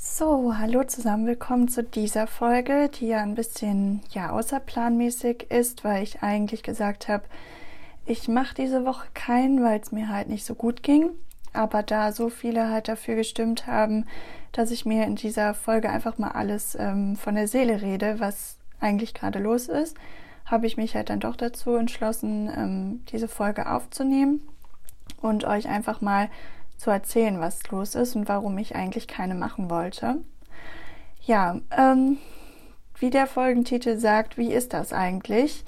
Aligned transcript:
So, 0.00 0.56
hallo 0.56 0.84
zusammen, 0.84 1.26
willkommen 1.26 1.66
zu 1.66 1.82
dieser 1.82 2.28
Folge, 2.28 2.88
die 2.88 3.08
ja 3.08 3.20
ein 3.20 3.34
bisschen 3.34 4.00
ja 4.10 4.30
außerplanmäßig 4.30 5.50
ist, 5.50 5.82
weil 5.82 6.04
ich 6.04 6.22
eigentlich 6.22 6.62
gesagt 6.62 7.08
habe, 7.08 7.24
ich 8.06 8.28
mache 8.28 8.54
diese 8.54 8.84
Woche 8.84 9.08
keinen, 9.12 9.64
weil 9.64 9.80
es 9.80 9.90
mir 9.90 10.08
halt 10.08 10.28
nicht 10.28 10.46
so 10.46 10.54
gut 10.54 10.84
ging. 10.84 11.10
Aber 11.52 11.82
da 11.82 12.12
so 12.12 12.28
viele 12.28 12.70
halt 12.70 12.86
dafür 12.86 13.16
gestimmt 13.16 13.66
haben, 13.66 14.06
dass 14.52 14.70
ich 14.70 14.86
mir 14.86 15.04
in 15.04 15.16
dieser 15.16 15.52
Folge 15.52 15.90
einfach 15.90 16.16
mal 16.16 16.30
alles 16.30 16.76
ähm, 16.78 17.16
von 17.16 17.34
der 17.34 17.48
Seele 17.48 17.82
rede, 17.82 18.20
was 18.20 18.56
eigentlich 18.78 19.14
gerade 19.14 19.40
los 19.40 19.66
ist, 19.66 19.96
habe 20.46 20.68
ich 20.68 20.76
mich 20.76 20.94
halt 20.94 21.10
dann 21.10 21.18
doch 21.18 21.34
dazu 21.34 21.74
entschlossen, 21.74 22.48
ähm, 22.56 23.04
diese 23.10 23.26
Folge 23.26 23.68
aufzunehmen 23.68 24.42
und 25.20 25.44
euch 25.44 25.68
einfach 25.68 26.00
mal 26.00 26.28
zu 26.78 26.90
erzählen, 26.90 27.40
was 27.40 27.68
los 27.70 27.94
ist 27.94 28.16
und 28.16 28.28
warum 28.28 28.56
ich 28.56 28.74
eigentlich 28.74 29.06
keine 29.06 29.34
machen 29.34 29.68
wollte. 29.68 30.16
Ja, 31.26 31.60
ähm, 31.76 32.16
wie 32.98 33.10
der 33.10 33.26
Folgentitel 33.26 33.98
sagt, 33.98 34.38
wie 34.38 34.52
ist 34.52 34.72
das 34.72 34.92
eigentlich? 34.92 35.64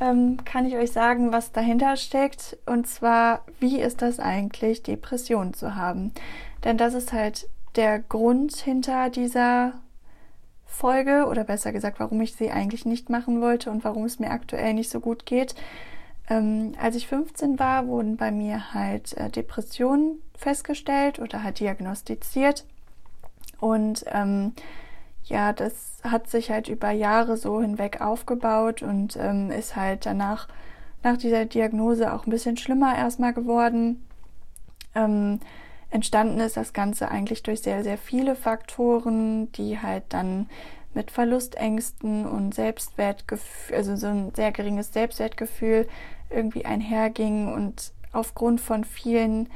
Ähm, 0.00 0.38
kann 0.44 0.66
ich 0.66 0.74
euch 0.76 0.92
sagen, 0.92 1.30
was 1.30 1.52
dahinter 1.52 1.96
steckt. 1.96 2.56
Und 2.66 2.88
zwar, 2.88 3.44
wie 3.60 3.80
ist 3.80 4.02
das 4.02 4.18
eigentlich, 4.18 4.82
Depressionen 4.82 5.54
zu 5.54 5.76
haben? 5.76 6.12
Denn 6.64 6.78
das 6.78 6.94
ist 6.94 7.12
halt 7.12 7.48
der 7.76 8.00
Grund 8.00 8.56
hinter 8.56 9.10
dieser 9.10 9.74
Folge 10.64 11.26
oder 11.28 11.44
besser 11.44 11.72
gesagt, 11.72 12.00
warum 12.00 12.20
ich 12.22 12.34
sie 12.34 12.50
eigentlich 12.50 12.86
nicht 12.86 13.10
machen 13.10 13.40
wollte 13.40 13.70
und 13.70 13.84
warum 13.84 14.04
es 14.04 14.18
mir 14.18 14.30
aktuell 14.30 14.72
nicht 14.72 14.90
so 14.90 15.00
gut 15.00 15.26
geht. 15.26 15.54
Ähm, 16.30 16.72
als 16.80 16.94
ich 16.94 17.08
15 17.08 17.58
war, 17.58 17.88
wurden 17.88 18.16
bei 18.16 18.30
mir 18.30 18.72
halt 18.72 19.16
äh, 19.16 19.28
Depressionen 19.28 20.22
festgestellt 20.38 21.18
oder 21.18 21.42
halt 21.42 21.58
diagnostiziert. 21.58 22.64
Und 23.58 24.04
ähm, 24.06 24.52
ja, 25.24 25.52
das 25.52 25.98
hat 26.04 26.30
sich 26.30 26.50
halt 26.50 26.68
über 26.68 26.92
Jahre 26.92 27.36
so 27.36 27.60
hinweg 27.60 28.00
aufgebaut 28.00 28.82
und 28.82 29.16
ähm, 29.16 29.50
ist 29.50 29.74
halt 29.74 30.06
danach, 30.06 30.48
nach 31.02 31.16
dieser 31.16 31.46
Diagnose 31.46 32.12
auch 32.12 32.26
ein 32.26 32.30
bisschen 32.30 32.56
schlimmer 32.56 32.96
erstmal 32.96 33.34
geworden. 33.34 34.06
Ähm, 34.94 35.40
entstanden 35.90 36.38
ist 36.38 36.56
das 36.56 36.72
Ganze 36.72 37.10
eigentlich 37.10 37.42
durch 37.42 37.62
sehr, 37.62 37.82
sehr 37.82 37.98
viele 37.98 38.36
Faktoren, 38.36 39.50
die 39.52 39.80
halt 39.80 40.04
dann 40.10 40.48
mit 40.94 41.10
Verlustängsten 41.10 42.26
und 42.26 42.54
Selbstwertgefühl, 42.54 43.76
also 43.76 43.96
so 43.96 44.06
ein 44.08 44.32
sehr 44.34 44.52
geringes 44.52 44.92
Selbstwertgefühl 44.92 45.86
irgendwie 46.30 46.64
einherging 46.64 47.52
und 47.52 47.92
aufgrund 48.12 48.60
von 48.60 48.84
vielen 48.84 49.48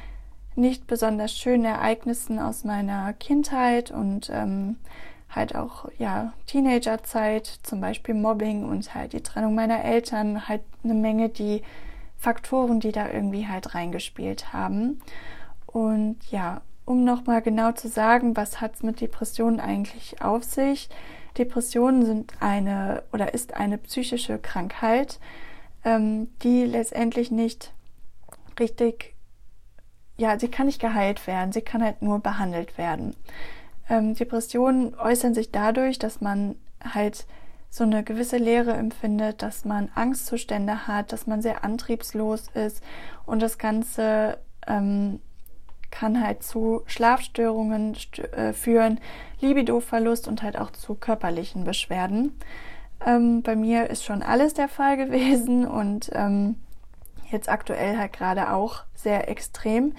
nicht 0.56 0.86
besonders 0.86 1.36
schönen 1.36 1.64
Ereignissen 1.64 2.39
aus 2.39 2.64
meiner 2.64 3.12
Kindheit 3.14 3.91
und 3.91 4.30
ähm, 4.33 4.77
halt 5.28 5.56
auch 5.56 5.89
ja 5.98 6.33
Teenagerzeit, 6.47 7.47
zum 7.62 7.80
Beispiel 7.80 8.14
Mobbing 8.14 8.64
und 8.64 8.95
halt 8.95 9.12
die 9.12 9.22
Trennung 9.22 9.55
meiner 9.55 9.84
Eltern, 9.84 10.48
halt 10.48 10.62
eine 10.84 10.95
Menge 10.95 11.28
die 11.28 11.62
Faktoren, 12.17 12.80
die 12.80 12.92
da 12.92 13.11
irgendwie 13.11 13.47
halt 13.48 13.75
reingespielt 13.75 14.52
haben. 14.52 15.00
Und 15.67 16.19
ja, 16.30 16.62
um 16.84 17.05
nochmal 17.05 17.42
genau 17.42 17.72
zu 17.72 17.89
sagen, 17.89 18.36
was 18.36 18.61
hat 18.61 18.77
es 18.77 18.83
mit 18.83 19.00
Depressionen 19.00 19.61
eigentlich 19.61 20.22
auf 20.22 20.45
sich? 20.45 20.89
Depressionen 21.36 22.06
sind 22.06 22.34
eine 22.41 23.02
oder 23.12 23.34
ist 23.34 23.55
eine 23.55 23.78
psychische 23.78 24.39
Krankheit, 24.39 25.19
ähm, 25.85 26.29
die 26.43 26.65
letztendlich 26.65 27.31
nicht 27.31 27.73
richtig, 28.59 29.15
ja, 30.17 30.39
sie 30.39 30.49
kann 30.49 30.67
nicht 30.67 30.81
geheilt 30.81 31.27
werden, 31.27 31.53
sie 31.53 31.63
kann 31.63 31.83
halt 31.83 32.03
nur 32.03 32.21
behandelt 32.21 32.79
werden. 32.79 33.15
Ähm, 33.89 34.15
Depressionen 34.15 34.95
äußern 34.95 35.35
sich 35.35 35.53
dadurch, 35.53 35.99
dass 35.99 36.21
man 36.21 36.57
halt 36.83 37.27
so 37.71 37.85
eine 37.85 38.05
gewisse 38.05 38.37
Leere 38.37 38.73
empfindet, 38.73 39.43
dass 39.43 39.65
man 39.65 39.91
Angstzustände 39.95 40.87
hat, 40.87 41.13
dass 41.13 41.27
man 41.27 41.42
sehr 41.42 41.64
antriebslos 41.64 42.48
ist 42.55 42.83
und 43.27 43.42
das 43.42 43.58
Ganze 43.58 44.39
ähm, 44.67 45.19
kann 45.91 46.25
halt 46.25 46.42
zu 46.42 46.83
Schlafstörungen 46.87 47.95
st 47.95 48.19
äh, 48.19 48.53
führen, 48.53 49.01
Libidoverlust 49.41 50.29
und 50.29 50.42
halt 50.42 50.58
auch 50.58 50.70
zu 50.70 50.95
körperlichen 50.95 51.64
Beschwerden. 51.64 52.39
Ähm, 53.05 53.43
bei 53.43 53.57
mir 53.57 53.91
ist 53.91 54.05
schon 54.05 54.23
alles 54.23 54.55
der 54.55 54.69
Fall 54.69 54.97
gewesen 55.05 55.67
und 55.67 56.11
ähm, 56.13 56.57
jetzt 57.31 57.49
aktuell 57.49 57.99
halt 57.99 58.13
gerade 58.13 58.53
auch 58.53 58.85
sehr 58.95 59.29
extrem. 59.29 59.95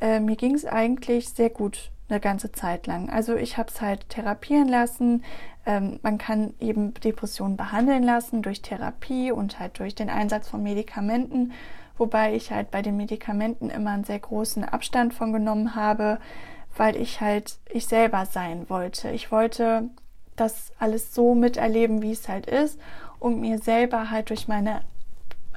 Äh, 0.00 0.20
mir 0.20 0.36
ging 0.36 0.54
es 0.54 0.64
eigentlich 0.64 1.30
sehr 1.30 1.50
gut 1.50 1.90
eine 2.08 2.20
ganze 2.20 2.52
Zeit 2.52 2.86
lang. 2.86 3.10
Also 3.10 3.36
ich 3.36 3.58
habe 3.58 3.68
es 3.68 3.80
halt 3.80 4.08
therapieren 4.08 4.68
lassen. 4.68 5.24
Ähm, 5.66 6.00
man 6.02 6.18
kann 6.18 6.54
eben 6.60 6.94
Depressionen 6.94 7.56
behandeln 7.56 8.02
lassen 8.02 8.42
durch 8.42 8.62
Therapie 8.62 9.30
und 9.30 9.58
halt 9.58 9.78
durch 9.78 9.94
den 9.94 10.08
Einsatz 10.08 10.48
von 10.48 10.62
Medikamenten, 10.62 11.52
wobei 11.98 12.34
ich 12.34 12.50
halt 12.50 12.70
bei 12.70 12.80
den 12.80 12.96
Medikamenten 12.96 13.68
immer 13.68 13.90
einen 13.90 14.04
sehr 14.04 14.18
großen 14.18 14.64
Abstand 14.64 15.12
von 15.12 15.32
genommen 15.32 15.74
habe, 15.74 16.18
weil 16.76 16.96
ich 16.96 17.20
halt 17.20 17.58
ich 17.68 17.86
selber 17.86 18.24
sein 18.24 18.70
wollte. 18.70 19.10
Ich 19.10 19.30
wollte 19.30 19.90
das 20.40 20.72
alles 20.78 21.14
so 21.14 21.34
miterleben, 21.34 22.02
wie 22.02 22.12
es 22.12 22.28
halt 22.28 22.46
ist 22.46 22.78
und 23.18 23.40
mir 23.40 23.58
selber 23.58 24.10
halt 24.10 24.30
durch 24.30 24.48
meine 24.48 24.82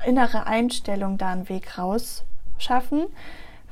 innere 0.06 0.48
Einstellung 0.48 1.18
da 1.18 1.32
einen 1.32 1.50
Weg 1.50 1.78
raus 1.78 2.24
schaffen, 2.58 3.06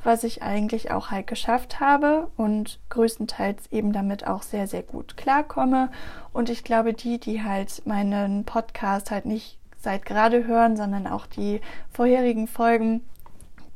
was 0.02 0.24
ich 0.24 0.42
eigentlich 0.42 0.90
auch 0.90 1.10
halt 1.10 1.26
geschafft 1.26 1.80
habe 1.80 2.28
und 2.36 2.78
größtenteils 2.88 3.70
eben 3.70 3.92
damit 3.92 4.26
auch 4.26 4.42
sehr, 4.42 4.66
sehr 4.66 4.82
gut 4.82 5.16
klarkomme. 5.16 5.90
Und 6.32 6.48
ich 6.48 6.64
glaube, 6.64 6.94
die, 6.94 7.18
die 7.18 7.42
halt 7.42 7.86
meinen 7.86 8.44
Podcast 8.44 9.10
halt 9.10 9.26
nicht 9.26 9.58
seit 9.78 10.06
gerade 10.06 10.46
hören, 10.46 10.76
sondern 10.76 11.06
auch 11.06 11.26
die 11.26 11.60
vorherigen 11.90 12.46
Folgen, 12.46 13.02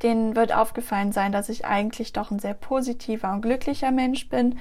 denen 0.01 0.35
wird 0.35 0.53
aufgefallen 0.53 1.11
sein, 1.11 1.31
dass 1.31 1.49
ich 1.49 1.65
eigentlich 1.65 2.13
doch 2.13 2.31
ein 2.31 2.39
sehr 2.39 2.53
positiver 2.53 3.31
und 3.31 3.41
glücklicher 3.41 3.91
Mensch 3.91 4.29
bin 4.29 4.57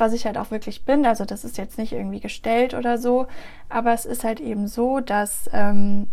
was 0.00 0.12
ich 0.12 0.26
halt 0.26 0.38
auch 0.38 0.50
wirklich 0.50 0.84
bin. 0.84 1.06
Also 1.06 1.24
das 1.24 1.44
ist 1.44 1.58
jetzt 1.58 1.78
nicht 1.78 1.92
irgendwie 1.92 2.20
gestellt 2.20 2.74
oder 2.74 2.98
so, 2.98 3.26
aber 3.68 3.92
es 3.92 4.04
ist 4.04 4.24
halt 4.24 4.40
eben 4.40 4.66
so, 4.66 5.00
dass 5.00 5.48
ähm, 5.52 6.08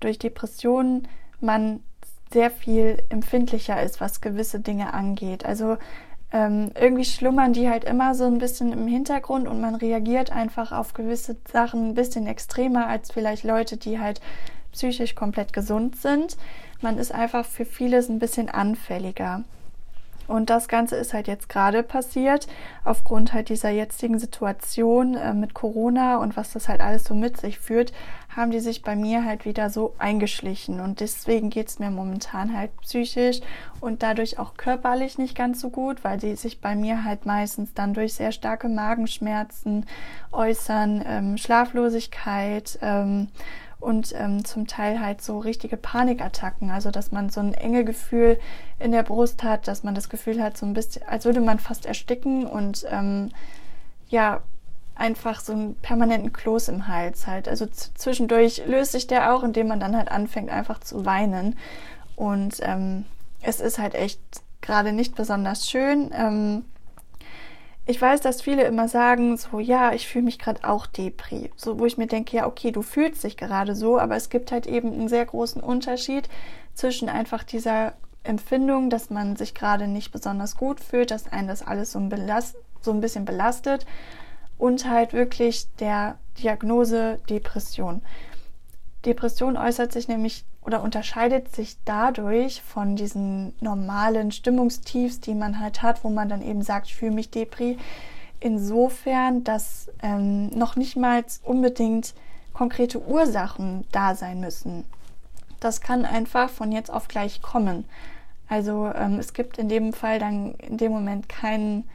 durch 0.00 0.18
Depressionen 0.18 1.08
man 1.40 1.80
sehr 2.32 2.50
viel 2.50 3.02
empfindlicher 3.10 3.80
ist, 3.82 4.00
was 4.00 4.20
gewisse 4.20 4.60
Dinge 4.60 4.92
angeht. 4.92 5.44
Also 5.44 5.76
ähm, 6.32 6.72
irgendwie 6.74 7.04
schlummern 7.04 7.52
die 7.52 7.70
halt 7.70 7.84
immer 7.84 8.14
so 8.16 8.24
ein 8.24 8.38
bisschen 8.38 8.72
im 8.72 8.88
Hintergrund 8.88 9.46
und 9.46 9.60
man 9.60 9.76
reagiert 9.76 10.32
einfach 10.32 10.72
auf 10.72 10.92
gewisse 10.92 11.36
Sachen 11.50 11.90
ein 11.90 11.94
bisschen 11.94 12.26
extremer 12.26 12.88
als 12.88 13.12
vielleicht 13.12 13.44
Leute, 13.44 13.76
die 13.76 14.00
halt 14.00 14.20
psychisch 14.72 15.14
komplett 15.14 15.52
gesund 15.52 15.96
sind. 15.96 16.36
Man 16.80 16.98
ist 16.98 17.12
einfach 17.12 17.46
für 17.46 17.64
vieles 17.64 18.08
ein 18.08 18.18
bisschen 18.18 18.48
anfälliger. 18.48 19.44
Und 20.26 20.50
das 20.50 20.68
Ganze 20.68 20.96
ist 20.96 21.14
halt 21.14 21.28
jetzt 21.28 21.48
gerade 21.48 21.82
passiert, 21.82 22.46
aufgrund 22.84 23.32
halt 23.32 23.48
dieser 23.48 23.70
jetzigen 23.70 24.18
Situation 24.18 25.14
äh, 25.14 25.34
mit 25.34 25.54
Corona 25.54 26.18
und 26.18 26.36
was 26.36 26.52
das 26.52 26.68
halt 26.68 26.80
alles 26.80 27.04
so 27.04 27.14
mit 27.14 27.38
sich 27.38 27.58
führt, 27.58 27.92
haben 28.36 28.50
die 28.50 28.60
sich 28.60 28.82
bei 28.82 28.96
mir 28.96 29.24
halt 29.24 29.44
wieder 29.44 29.70
so 29.70 29.94
eingeschlichen. 29.98 30.80
Und 30.80 31.00
deswegen 31.00 31.50
geht's 31.50 31.78
mir 31.78 31.90
momentan 31.90 32.56
halt 32.56 32.76
psychisch 32.80 33.40
und 33.80 34.02
dadurch 34.02 34.38
auch 34.38 34.56
körperlich 34.56 35.18
nicht 35.18 35.36
ganz 35.36 35.60
so 35.60 35.70
gut, 35.70 36.04
weil 36.04 36.18
die 36.18 36.34
sich 36.36 36.60
bei 36.60 36.74
mir 36.74 37.04
halt 37.04 37.26
meistens 37.26 37.74
dann 37.74 37.94
durch 37.94 38.14
sehr 38.14 38.32
starke 38.32 38.68
Magenschmerzen 38.68 39.86
äußern, 40.32 41.04
ähm, 41.06 41.36
Schlaflosigkeit, 41.38 42.78
ähm, 42.82 43.28
und 43.84 44.14
ähm, 44.16 44.44
zum 44.44 44.66
Teil 44.66 45.00
halt 45.00 45.22
so 45.22 45.38
richtige 45.38 45.76
Panikattacken, 45.76 46.70
also 46.70 46.90
dass 46.90 47.12
man 47.12 47.28
so 47.28 47.40
ein 47.40 47.54
enge 47.54 47.84
Gefühl 47.84 48.38
in 48.78 48.92
der 48.92 49.02
Brust 49.02 49.42
hat, 49.42 49.68
dass 49.68 49.84
man 49.84 49.94
das 49.94 50.08
Gefühl 50.08 50.42
hat, 50.42 50.56
so 50.56 50.66
ein 50.66 50.74
bisschen, 50.74 51.06
als 51.06 51.24
würde 51.24 51.40
man 51.40 51.58
fast 51.58 51.86
ersticken 51.86 52.46
und 52.46 52.86
ähm, 52.90 53.30
ja, 54.08 54.42
einfach 54.96 55.40
so 55.40 55.52
einen 55.52 55.74
permanenten 55.76 56.32
Kloß 56.32 56.68
im 56.68 56.88
Hals 56.88 57.26
halt. 57.26 57.48
Also 57.48 57.66
zwischendurch 57.66 58.62
löst 58.66 58.92
sich 58.92 59.06
der 59.06 59.34
auch, 59.34 59.42
indem 59.42 59.68
man 59.68 59.80
dann 59.80 59.96
halt 59.96 60.10
anfängt 60.10 60.50
einfach 60.50 60.80
zu 60.80 61.04
weinen. 61.04 61.56
Und 62.16 62.56
ähm, 62.62 63.04
es 63.42 63.60
ist 63.60 63.78
halt 63.78 63.94
echt 63.94 64.20
gerade 64.60 64.92
nicht 64.92 65.14
besonders 65.14 65.68
schön. 65.68 66.10
Ähm, 66.14 66.64
ich 67.86 68.00
weiß, 68.00 68.20
dass 68.22 68.40
viele 68.40 68.64
immer 68.64 68.88
sagen, 68.88 69.36
so 69.36 69.60
ja, 69.60 69.92
ich 69.92 70.08
fühle 70.08 70.24
mich 70.24 70.38
gerade 70.38 70.64
auch 70.64 70.86
Depri. 70.86 71.50
So, 71.54 71.78
wo 71.78 71.84
ich 71.84 71.98
mir 71.98 72.06
denke, 72.06 72.36
ja, 72.36 72.46
okay, 72.46 72.70
du 72.70 72.80
fühlst 72.80 73.24
dich 73.24 73.36
gerade 73.36 73.74
so, 73.74 73.98
aber 73.98 74.16
es 74.16 74.30
gibt 74.30 74.52
halt 74.52 74.66
eben 74.66 74.92
einen 74.92 75.08
sehr 75.08 75.26
großen 75.26 75.62
Unterschied 75.62 76.28
zwischen 76.72 77.08
einfach 77.10 77.44
dieser 77.44 77.92
Empfindung, 78.22 78.88
dass 78.88 79.10
man 79.10 79.36
sich 79.36 79.54
gerade 79.54 79.86
nicht 79.86 80.12
besonders 80.12 80.56
gut 80.56 80.80
fühlt, 80.80 81.10
dass 81.10 81.30
einen 81.30 81.48
das 81.48 81.62
alles 81.62 81.92
so 81.92 81.98
ein, 81.98 82.08
belast 82.08 82.56
so 82.80 82.90
ein 82.90 83.00
bisschen 83.00 83.26
belastet 83.26 83.86
und 84.56 84.88
halt 84.88 85.12
wirklich 85.12 85.68
der 85.78 86.18
Diagnose 86.38 87.18
Depression. 87.28 88.02
Depression 89.04 89.58
äußert 89.58 89.92
sich 89.92 90.08
nämlich 90.08 90.44
oder 90.64 90.82
unterscheidet 90.82 91.54
sich 91.54 91.76
dadurch 91.84 92.62
von 92.62 92.96
diesen 92.96 93.54
normalen 93.60 94.32
Stimmungstiefs, 94.32 95.20
die 95.20 95.34
man 95.34 95.60
halt 95.60 95.82
hat, 95.82 96.04
wo 96.04 96.10
man 96.10 96.28
dann 96.28 96.42
eben 96.42 96.62
sagt, 96.62 96.86
ich 96.86 96.96
fühle 96.96 97.12
mich 97.12 97.30
Depri, 97.30 97.76
insofern, 98.40 99.44
dass 99.44 99.90
ähm, 100.02 100.48
noch 100.48 100.76
nicht 100.76 100.96
mal 100.96 101.24
unbedingt 101.42 102.14
konkrete 102.52 103.00
Ursachen 103.00 103.84
da 103.92 104.14
sein 104.14 104.40
müssen. 104.40 104.84
Das 105.60 105.80
kann 105.80 106.04
einfach 106.04 106.50
von 106.50 106.72
jetzt 106.72 106.90
auf 106.90 107.08
gleich 107.08 107.42
kommen. 107.42 107.84
Also 108.48 108.90
ähm, 108.94 109.18
es 109.18 109.32
gibt 109.32 109.58
in 109.58 109.68
dem 109.68 109.92
Fall 109.92 110.18
dann 110.18 110.54
in 110.54 110.76
dem 110.76 110.92
Moment 110.92 111.28
keinen 111.28 111.88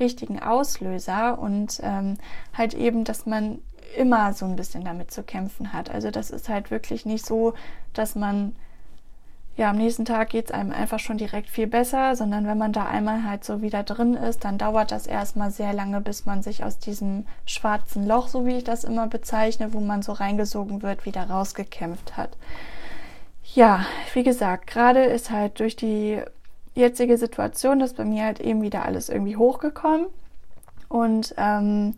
richtigen 0.00 0.40
Auslöser 0.40 1.38
und 1.38 1.80
ähm, 1.82 2.18
halt 2.52 2.74
eben, 2.74 3.04
dass 3.04 3.26
man 3.26 3.58
immer 3.96 4.32
so 4.32 4.46
ein 4.46 4.56
bisschen 4.56 4.84
damit 4.84 5.10
zu 5.10 5.22
kämpfen 5.22 5.72
hat. 5.72 5.90
Also 5.90 6.10
das 6.10 6.30
ist 6.30 6.48
halt 6.48 6.70
wirklich 6.70 7.06
nicht 7.06 7.24
so, 7.26 7.54
dass 7.92 8.14
man 8.14 8.54
ja, 9.56 9.68
am 9.68 9.76
nächsten 9.76 10.06
Tag 10.06 10.30
geht 10.30 10.46
es 10.46 10.50
einem 10.50 10.72
einfach 10.72 10.98
schon 10.98 11.18
direkt 11.18 11.50
viel 11.50 11.66
besser, 11.66 12.16
sondern 12.16 12.46
wenn 12.46 12.56
man 12.56 12.72
da 12.72 12.86
einmal 12.86 13.24
halt 13.24 13.44
so 13.44 13.60
wieder 13.60 13.82
drin 13.82 14.14
ist, 14.14 14.44
dann 14.44 14.56
dauert 14.56 14.92
das 14.92 15.06
erstmal 15.06 15.50
sehr 15.50 15.74
lange, 15.74 16.00
bis 16.00 16.24
man 16.24 16.42
sich 16.42 16.64
aus 16.64 16.78
diesem 16.78 17.26
schwarzen 17.44 18.06
Loch, 18.06 18.28
so 18.28 18.46
wie 18.46 18.56
ich 18.56 18.64
das 18.64 18.82
immer 18.82 19.08
bezeichne, 19.08 19.74
wo 19.74 19.80
man 19.80 20.00
so 20.00 20.12
reingesogen 20.12 20.82
wird, 20.82 21.04
wieder 21.04 21.28
rausgekämpft 21.28 22.16
hat. 22.16 22.30
Ja, 23.54 23.84
wie 24.14 24.22
gesagt, 24.22 24.68
gerade 24.68 25.04
ist 25.04 25.30
halt 25.30 25.60
durch 25.60 25.76
die 25.76 26.22
jetzige 26.74 27.18
Situation, 27.18 27.78
dass 27.78 27.92
bei 27.92 28.06
mir 28.06 28.24
halt 28.24 28.40
eben 28.40 28.62
wieder 28.62 28.86
alles 28.86 29.10
irgendwie 29.10 29.36
hochgekommen 29.36 30.06
und 30.88 31.34
ähm, 31.36 31.94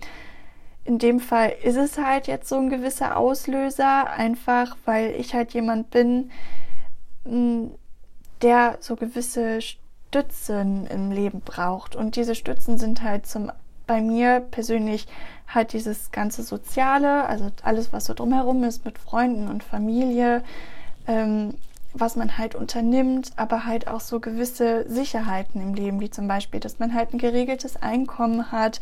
in 0.84 0.98
dem 0.98 1.18
Fall 1.18 1.54
ist 1.62 1.76
es 1.76 1.96
halt 1.98 2.26
jetzt 2.26 2.48
so 2.48 2.56
ein 2.56 2.68
gewisser 2.68 3.16
Auslöser, 3.16 4.10
einfach 4.10 4.76
weil 4.84 5.14
ich 5.18 5.34
halt 5.34 5.54
jemand 5.54 5.90
bin, 5.90 6.30
der 8.42 8.76
so 8.80 8.96
gewisse 8.96 9.60
Stützen 9.62 10.86
im 10.86 11.10
Leben 11.10 11.40
braucht. 11.40 11.96
Und 11.96 12.16
diese 12.16 12.34
Stützen 12.34 12.76
sind 12.76 13.02
halt 13.02 13.26
zum, 13.26 13.50
bei 13.86 14.02
mir 14.02 14.40
persönlich 14.40 15.06
halt 15.48 15.72
dieses 15.72 16.12
ganze 16.12 16.42
Soziale, 16.42 17.26
also 17.26 17.50
alles, 17.62 17.92
was 17.92 18.04
so 18.04 18.14
drumherum 18.14 18.62
ist 18.64 18.84
mit 18.84 18.98
Freunden 18.98 19.48
und 19.48 19.64
Familie, 19.64 20.42
ähm, 21.06 21.54
was 21.94 22.16
man 22.16 22.36
halt 22.36 22.54
unternimmt, 22.54 23.32
aber 23.36 23.64
halt 23.64 23.88
auch 23.88 24.00
so 24.00 24.20
gewisse 24.20 24.84
Sicherheiten 24.88 25.62
im 25.62 25.74
Leben, 25.74 26.00
wie 26.00 26.10
zum 26.10 26.28
Beispiel, 26.28 26.60
dass 26.60 26.78
man 26.78 26.92
halt 26.92 27.14
ein 27.14 27.18
geregeltes 27.18 27.76
Einkommen 27.80 28.52
hat 28.52 28.80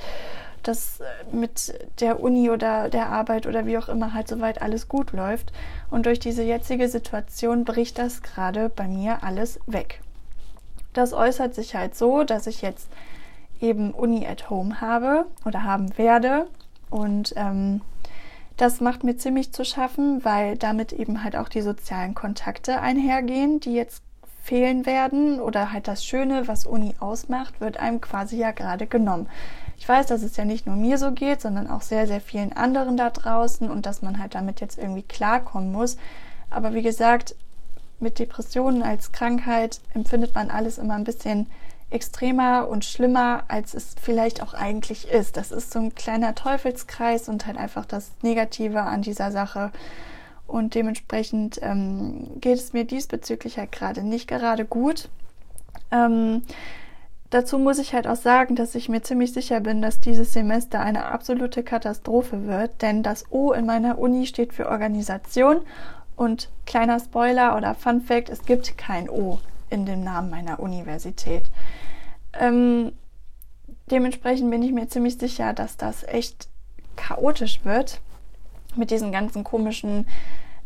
dass 0.63 1.01
äh, 1.01 1.05
mit 1.35 1.75
der 2.01 2.21
Uni 2.21 2.51
oder 2.51 2.89
der 2.89 3.09
Arbeit 3.09 3.47
oder 3.47 3.67
wie 3.67 3.79
auch 3.79 3.89
immer 3.89 4.15
halt 4.15 4.29
soweit 4.29 4.63
alles 4.63 4.89
gut 4.89 5.13
läuft. 5.13 5.53
Und 5.91 6.07
durch 6.07 6.19
diese 6.19 6.43
jetzige 6.43 6.89
Situation 6.89 7.65
bricht 7.65 7.99
das 7.99 8.23
gerade 8.23 8.69
bei 8.69 8.89
mir 8.89 9.23
alles 9.23 9.61
weg. 9.67 10.01
Das 10.93 11.13
äußert 11.13 11.55
sich 11.55 11.75
halt 11.75 11.95
so, 11.95 12.25
dass 12.25 12.47
ich 12.47 12.63
jetzt 12.63 12.89
eben 13.61 13.93
Uni 13.93 14.27
at 14.27 14.51
Home 14.51 14.81
habe 14.81 15.27
oder 15.45 15.65
haben 15.65 15.97
werde. 15.97 16.47
Und 16.91 17.33
ähm, 17.37 17.81
das 18.57 18.81
macht 18.81 19.03
mir 19.05 19.17
ziemlich 19.17 19.53
zu 19.53 19.65
schaffen, 19.65 20.25
weil 20.25 20.57
damit 20.59 20.93
eben 20.93 21.25
halt 21.25 21.37
auch 21.37 21.49
die 21.49 21.63
sozialen 21.63 22.15
Kontakte 22.15 22.81
einhergehen, 22.81 23.61
die 23.61 23.75
jetzt 23.75 24.03
fehlen 24.43 24.87
werden 24.87 25.41
oder 25.41 25.73
halt 25.73 25.89
das 25.89 26.05
Schöne, 26.05 26.49
was 26.49 26.67
Uni 26.67 26.95
ausmacht, 26.99 27.61
wird 27.61 27.79
einem 27.79 28.01
quasi 28.01 28.37
ja 28.37 28.51
gerade 28.51 28.87
genommen. 28.87 29.29
Ich 29.83 29.89
weiß, 29.89 30.07
dass 30.07 30.23
es 30.23 30.37
ja 30.37 30.45
nicht 30.45 30.65
nur 30.65 30.77
mir 30.77 30.97
so 30.97 31.11
geht, 31.11 31.41
sondern 31.41 31.69
auch 31.69 31.83
sehr, 31.83 32.07
sehr 32.07 32.21
vielen 32.21 32.53
anderen 32.53 32.97
da 32.97 33.11
draußen 33.11 33.69
und 33.69 33.85
dass 33.85 34.01
man 34.01 34.21
halt 34.21 34.37
damit 34.37 34.61
jetzt 34.61 34.79
irgendwie 34.79 35.03
klarkommen 35.03 35.73
muss. 35.73 35.97
Aber 36.51 36.73
wie 36.73 36.83
gesagt, 36.83 37.35
mit 37.99 38.21
Depressionen 38.21 38.85
als 38.85 39.11
Krankheit 39.11 39.81
empfindet 39.93 40.37
man 40.37 40.51
alles 40.51 40.79
immer 40.79 40.95
ein 40.95 41.03
bisschen 41.03 41.49
extremer 41.91 42.69
und 42.69 42.85
schlimmer, 42.85 43.43
als 43.49 43.75
es 43.75 43.97
vielleicht 44.01 44.41
auch 44.41 44.55
eigentlich 44.55 45.09
ist. 45.09 45.37
Das 45.37 45.51
ist 45.51 45.73
so 45.73 45.81
ein 45.81 45.97
kleiner 45.97 46.37
Teufelskreis 46.37 47.29
und 47.29 47.47
halt 47.49 47.59
einfach 47.59 47.85
das 47.85 48.13
Negative 48.23 48.83
an 48.83 49.03
dieser 49.03 49.33
Sache. 49.33 49.73
Und 50.47 50.77
dementsprechend 50.77 51.59
ähm, 51.61 52.41
geht 52.41 52.59
es 52.59 52.73
mir 52.73 52.85
diesbezüglich 52.85 53.59
halt 53.59 53.73
gerade 53.73 54.05
nicht 54.05 54.29
gerade 54.29 54.65
gut. 54.65 55.09
Ähm, 55.91 56.43
Dazu 57.33 57.59
muss 57.59 57.79
ich 57.79 57.95
halt 57.95 58.07
auch 58.07 58.17
sagen, 58.17 58.57
dass 58.57 58.75
ich 58.75 58.91
mir 58.91 59.01
ziemlich 59.01 59.33
sicher 59.33 59.61
bin, 59.61 59.81
dass 59.81 60.01
dieses 60.01 60.35
Semester 60.35 60.81
eine 60.81 61.07
absolute 61.07 61.63
Katastrophe 61.63 62.47
wird, 62.47 62.83
denn 62.83 63.03
das 63.03 63.25
O 63.33 63.53
in 63.53 63.65
meiner 63.65 63.99
Uni 63.99 64.27
steht 64.27 64.53
für 64.53 64.69
Organisation 64.69 65.63
und 66.15 66.51
kleiner 66.67 67.01
Spoiler 67.01 67.57
oder 67.57 67.75
Fun 67.75 68.03
Fact, 68.03 68.29
es 68.29 68.45
gibt 68.45 68.77
kein 68.77 69.09
O 69.09 69.39
in 69.71 69.87
dem 69.87 70.05
Namen 70.05 70.29
meiner 70.29 70.61
Universität. 70.61 71.45
Ähm, 72.39 72.93
dementsprechend 73.91 74.51
bin 74.51 74.63
ich 74.63 74.73
mir 74.73 74.89
ziemlich 74.89 75.17
sicher, 75.17 75.55
dass 75.55 75.79
das 75.79 76.05
echt 76.05 76.49
chaotisch 76.97 77.65
wird 77.65 78.03
mit 78.77 78.91
diesen 78.91 79.11
ganzen 79.11 79.43
komischen 79.43 80.07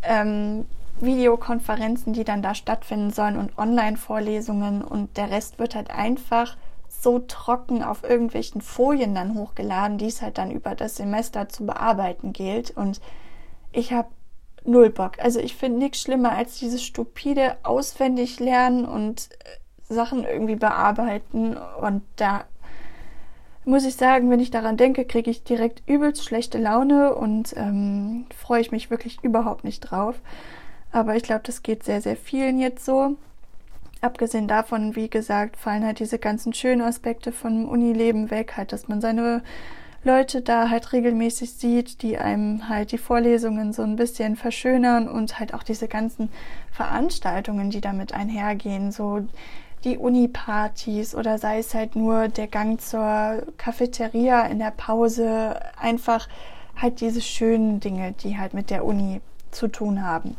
ähm, 0.03 0.67
Videokonferenzen, 1.01 2.13
die 2.13 2.25
dann 2.25 2.43
da 2.43 2.55
stattfinden 2.55 3.11
sollen 3.11 3.37
und 3.37 3.59
Online-Vorlesungen 3.59 4.83
und 4.83 5.17
der 5.17 5.31
Rest 5.31 5.59
wird 5.59 5.75
halt 5.75 5.91
einfach 5.91 6.57
so 6.89 7.19
trocken 7.19 7.83
auf 7.83 8.03
irgendwelchen 8.03 8.61
Folien 8.61 9.15
dann 9.15 9.35
hochgeladen, 9.35 9.99
die 9.99 10.07
es 10.07 10.23
halt 10.23 10.39
dann 10.39 10.51
über 10.51 10.75
das 10.75 10.97
Semester 10.97 11.49
zu 11.49 11.67
bearbeiten 11.67 12.33
gilt 12.33 12.71
und 12.71 13.01
ich 13.73 13.93
habe 13.93 14.09
null 14.65 14.91
Bock. 14.91 15.19
Also 15.19 15.39
ich 15.39 15.55
finde 15.55 15.79
nichts 15.79 16.01
schlimmer 16.01 16.33
als 16.33 16.59
dieses 16.59 16.83
stupide 16.83 17.57
auswendig 17.63 18.41
lernen 18.41 18.85
und 18.85 19.29
äh, 19.45 19.93
Sachen 19.93 20.25
irgendwie 20.25 20.57
bearbeiten 20.57 21.57
und 21.81 22.03
da 22.17 22.45
muss 23.65 23.85
ich 23.85 23.97
sagen, 23.97 24.31
wenn 24.31 24.41
ich 24.41 24.53
daran 24.53 24.77
denke, 24.77 25.05
kriege 25.05 25.31
ich 25.31 25.43
direkt 25.43 25.83
übelst 25.89 26.25
schlechte 26.25 26.59
Laune 26.59 27.15
und 27.15 27.55
ähm, 27.57 28.27
freue 28.37 28.61
ich 28.61 28.71
mich 28.71 28.91
wirklich 28.91 29.19
überhaupt 29.23 29.65
nicht 29.65 29.81
drauf. 29.81 30.21
Aber 30.97 31.15
ich 31.15 31.25
glaube, 31.25 31.43
das 31.45 31.63
geht 31.63 31.85
sehr, 31.85 32.01
sehr 32.01 32.17
vielen 32.17 32.59
jetzt 32.59 32.87
so. 32.87 33.17
Abgesehen 34.01 34.49
davon, 34.49 34.97
wie 34.97 35.11
gesagt, 35.11 35.59
fallen 35.59 35.85
halt 35.85 35.99
diese 35.99 36.19
ganzen 36.19 36.55
schönen 36.55 36.81
Aspekte 36.81 37.33
vom 37.33 37.69
Unileben 37.69 38.31
weg, 38.31 38.57
halt, 38.57 38.73
dass 38.73 38.89
man 38.89 39.03
seine 39.03 39.43
Leute 40.05 40.41
da 40.41 40.71
halt 40.71 40.95
regelmäßig 40.95 41.53
sieht, 41.53 42.01
die 42.01 42.17
einem 42.17 42.71
halt 42.71 42.93
die 42.93 42.99
Vorlesungen 42.99 43.75
so 43.75 43.83
ein 43.83 43.97
bisschen 43.97 44.37
verschönern 44.37 45.07
und 45.07 45.39
halt 45.39 45.53
auch 45.53 45.63
diese 45.63 45.87
ganzen 45.87 46.31
Veranstaltungen, 46.73 47.69
die 47.69 47.83
damit 47.83 48.15
einhergehen, 48.15 48.91
so 48.91 49.21
die 49.85 49.99
Uni-Partys 49.99 51.15
oder 51.15 51.37
sei 51.37 51.59
es 51.59 51.75
halt 51.75 51.95
nur 51.95 52.29
der 52.29 52.47
Gang 52.47 52.81
zur 52.81 53.43
Cafeteria 53.59 54.47
in 54.47 54.61
der 54.61 54.71
Pause, 54.71 55.61
einfach 55.79 56.27
halt 56.75 57.03
diese 57.03 57.21
schönen 57.21 57.81
Dinge, 57.81 58.13
die 58.13 58.39
halt 58.39 58.55
mit 58.55 58.71
der 58.71 58.87
Uni 58.87 59.21
zu 59.51 59.69
tun 59.69 60.03
haben. 60.03 60.37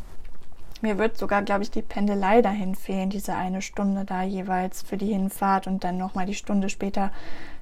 Mir 0.82 0.98
wird 0.98 1.18
sogar, 1.18 1.42
glaube 1.42 1.64
ich, 1.64 1.72
die 1.72 1.82
Pendelei 1.82 2.42
dahin 2.42 2.76
fehlen, 2.76 3.10
diese 3.10 3.36
eine 3.36 3.62
Stunde 3.62 4.06
da 4.06 4.24
jeweils 4.24 4.82
für 4.82 4.98
die 4.98 5.14
Hinfahrt 5.14 5.68
und 5.68 5.84
dann 5.84 5.98
nochmal 5.98 6.26
die 6.26 6.36
Stunde 6.36 6.70
später 6.70 7.12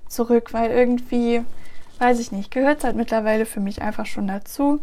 zurück, 0.08 0.54
weil 0.54 0.72
irgendwie, 0.72 1.44
weiß 2.00 2.20
ich 2.20 2.32
nicht, 2.32 2.52
gehört 2.52 2.80
es 2.80 2.84
halt 2.84 2.96
mittlerweile 2.96 3.46
für 3.46 3.60
mich 3.60 3.82
einfach 3.82 4.06
schon 4.06 4.28
dazu. 4.28 4.80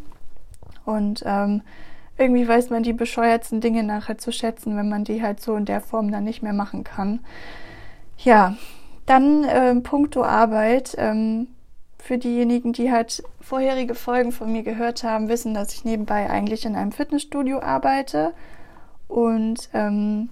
Und 0.84 1.22
ähm, 1.26 1.62
irgendwie 2.18 2.46
weiß 2.46 2.70
man 2.70 2.82
die 2.82 2.92
bescheuertsten 2.92 3.60
Dinge 3.60 3.82
nachher 3.82 4.18
zu 4.18 4.32
schätzen, 4.32 4.76
wenn 4.76 4.88
man 4.88 5.04
die 5.04 5.22
halt 5.22 5.40
so 5.40 5.56
in 5.56 5.64
der 5.64 5.80
Form 5.80 6.10
dann 6.10 6.24
nicht 6.24 6.42
mehr 6.42 6.52
machen 6.52 6.84
kann. 6.84 7.20
Ja, 8.18 8.56
dann 9.06 9.44
äh, 9.44 9.74
puncto 9.76 10.22
Arbeit. 10.22 10.94
Ähm, 10.98 11.48
für 12.02 12.18
diejenigen, 12.18 12.72
die 12.72 12.90
halt 12.90 13.22
vorherige 13.40 13.94
Folgen 13.94 14.32
von 14.32 14.50
mir 14.50 14.64
gehört 14.64 15.04
haben, 15.04 15.28
wissen, 15.28 15.54
dass 15.54 15.72
ich 15.72 15.84
nebenbei 15.84 16.28
eigentlich 16.28 16.66
in 16.66 16.74
einem 16.74 16.90
Fitnessstudio 16.90 17.60
arbeite. 17.60 18.34
Und 19.06 19.70
ähm, 19.72 20.28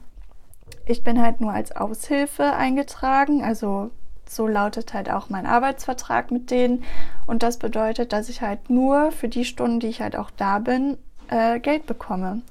ich 0.85 1.05
bin 1.05 1.23
halt 1.23 1.41
nur 1.41 1.53
als 1.53 1.71
Aushilfe 1.77 2.55
eingetragen. 2.55 3.45
Also 3.45 3.93
so 4.29 4.49
lautet 4.49 4.95
halt 4.95 5.11
auch 5.13 5.31
mein 5.31 5.47
Arbeitsvertrag 5.47 6.33
mit 6.33 6.51
denen. 6.51 6.83
Und 7.29 7.45
das 7.45 7.59
bedeutet, 7.59 8.13
dass 8.13 8.29
ich 8.29 8.43
halt 8.43 8.69
nur 8.69 9.13
für 9.13 9.29
die 9.29 9.45
Stunden, 9.45 9.79
die 9.79 9.89
ich 9.89 10.01
halt 10.01 10.17
auch 10.17 10.33
da 10.33 10.59
bin, 10.59 10.99
äh, 11.29 11.61
Geld 11.61 11.87
bekomme. 11.87 12.43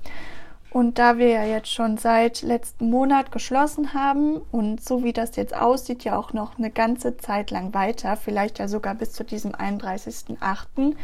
Und 0.72 1.00
da 1.00 1.18
wir 1.18 1.30
ja 1.30 1.44
jetzt 1.44 1.72
schon 1.74 1.98
seit 1.98 2.44
letzten 2.44 2.92
Monat 2.92 3.32
geschlossen 3.32 3.94
haben 3.94 4.38
und 4.52 4.84
so 4.84 5.04
wie 5.04 5.14
das 5.14 5.36
jetzt 5.36 5.56
aussieht, 5.56 6.04
ja 6.04 6.16
auch 6.18 6.32
noch 6.34 6.60
eine 6.60 6.70
ganze 6.70 7.18
Zeit 7.18 7.50
lang 7.50 7.74
weiter, 7.74 8.16
vielleicht 8.16 8.60
ja 8.60 8.68
sogar 8.68 8.94
bis 8.94 9.14
zu 9.14 9.24
diesem 9.24 9.54
31.8., 9.54 10.96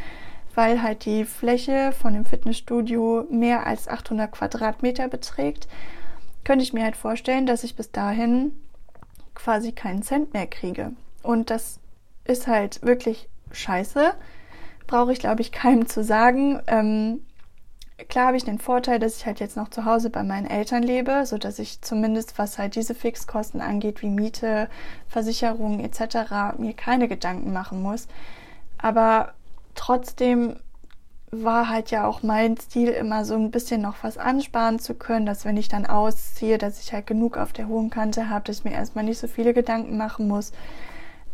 weil 0.53 0.81
halt 0.81 1.05
die 1.05 1.25
Fläche 1.25 1.91
von 1.91 2.13
dem 2.13 2.25
Fitnessstudio 2.25 3.25
mehr 3.29 3.65
als 3.65 3.87
800 3.87 4.31
Quadratmeter 4.31 5.09
beträgt, 5.09 5.67
könnte 6.43 6.63
ich 6.63 6.71
mir 6.71 6.83
halt 6.83 6.95
vorstellen, 6.95 7.45
dass 7.45 7.63
ich 7.63 7.75
bis 7.75 7.91
dahin 7.91 8.51
quasi 9.33 9.73
keinen 9.73 10.03
Cent 10.03 10.33
mehr 10.33 10.47
kriege. 10.47 10.93
Und 11.23 11.49
das 11.49 11.79
ist 12.23 12.47
halt 12.47 12.83
wirklich 12.83 13.27
scheiße. 13.51 14.13
Brauche 14.87 15.11
ich, 15.11 15.19
glaube 15.19 15.41
ich, 15.41 15.51
keinem 15.51 15.87
zu 15.87 16.03
sagen. 16.03 16.61
Ähm, 16.67 17.25
klar 18.09 18.27
habe 18.27 18.37
ich 18.37 18.43
den 18.43 18.59
Vorteil, 18.59 18.99
dass 18.99 19.17
ich 19.17 19.25
halt 19.25 19.39
jetzt 19.39 19.55
noch 19.55 19.69
zu 19.69 19.85
Hause 19.85 20.09
bei 20.09 20.23
meinen 20.23 20.47
Eltern 20.47 20.83
lebe, 20.83 21.25
so 21.25 21.37
dass 21.37 21.59
ich 21.59 21.81
zumindest 21.81 22.37
was 22.37 22.57
halt 22.57 22.75
diese 22.75 22.95
Fixkosten 22.95 23.61
angeht, 23.61 24.01
wie 24.01 24.09
Miete, 24.09 24.69
Versicherung 25.07 25.79
etc., 25.79 26.57
mir 26.57 26.73
keine 26.73 27.07
Gedanken 27.07 27.53
machen 27.53 27.81
muss. 27.81 28.07
Aber 28.77 29.33
trotzdem 29.75 30.57
war 31.31 31.69
halt 31.69 31.91
ja 31.91 32.07
auch 32.07 32.23
mein 32.23 32.57
Stil 32.57 32.89
immer 32.89 33.25
so 33.25 33.35
ein 33.35 33.51
bisschen 33.51 33.81
noch 33.81 33.95
was 34.03 34.17
ansparen 34.17 34.79
zu 34.79 34.93
können, 34.93 35.25
dass 35.25 35.45
wenn 35.45 35.57
ich 35.57 35.67
dann 35.67 35.85
ausziehe, 35.85 36.57
dass 36.57 36.81
ich 36.81 36.93
halt 36.93 37.07
genug 37.07 37.37
auf 37.37 37.51
der 37.51 37.67
hohen 37.67 37.89
Kante 37.89 38.29
habe, 38.29 38.45
dass 38.45 38.59
ich 38.59 38.65
mir 38.65 38.73
erstmal 38.73 39.03
nicht 39.03 39.19
so 39.19 39.27
viele 39.27 39.53
Gedanken 39.53 39.97
machen 39.97 40.27
muss 40.27 40.51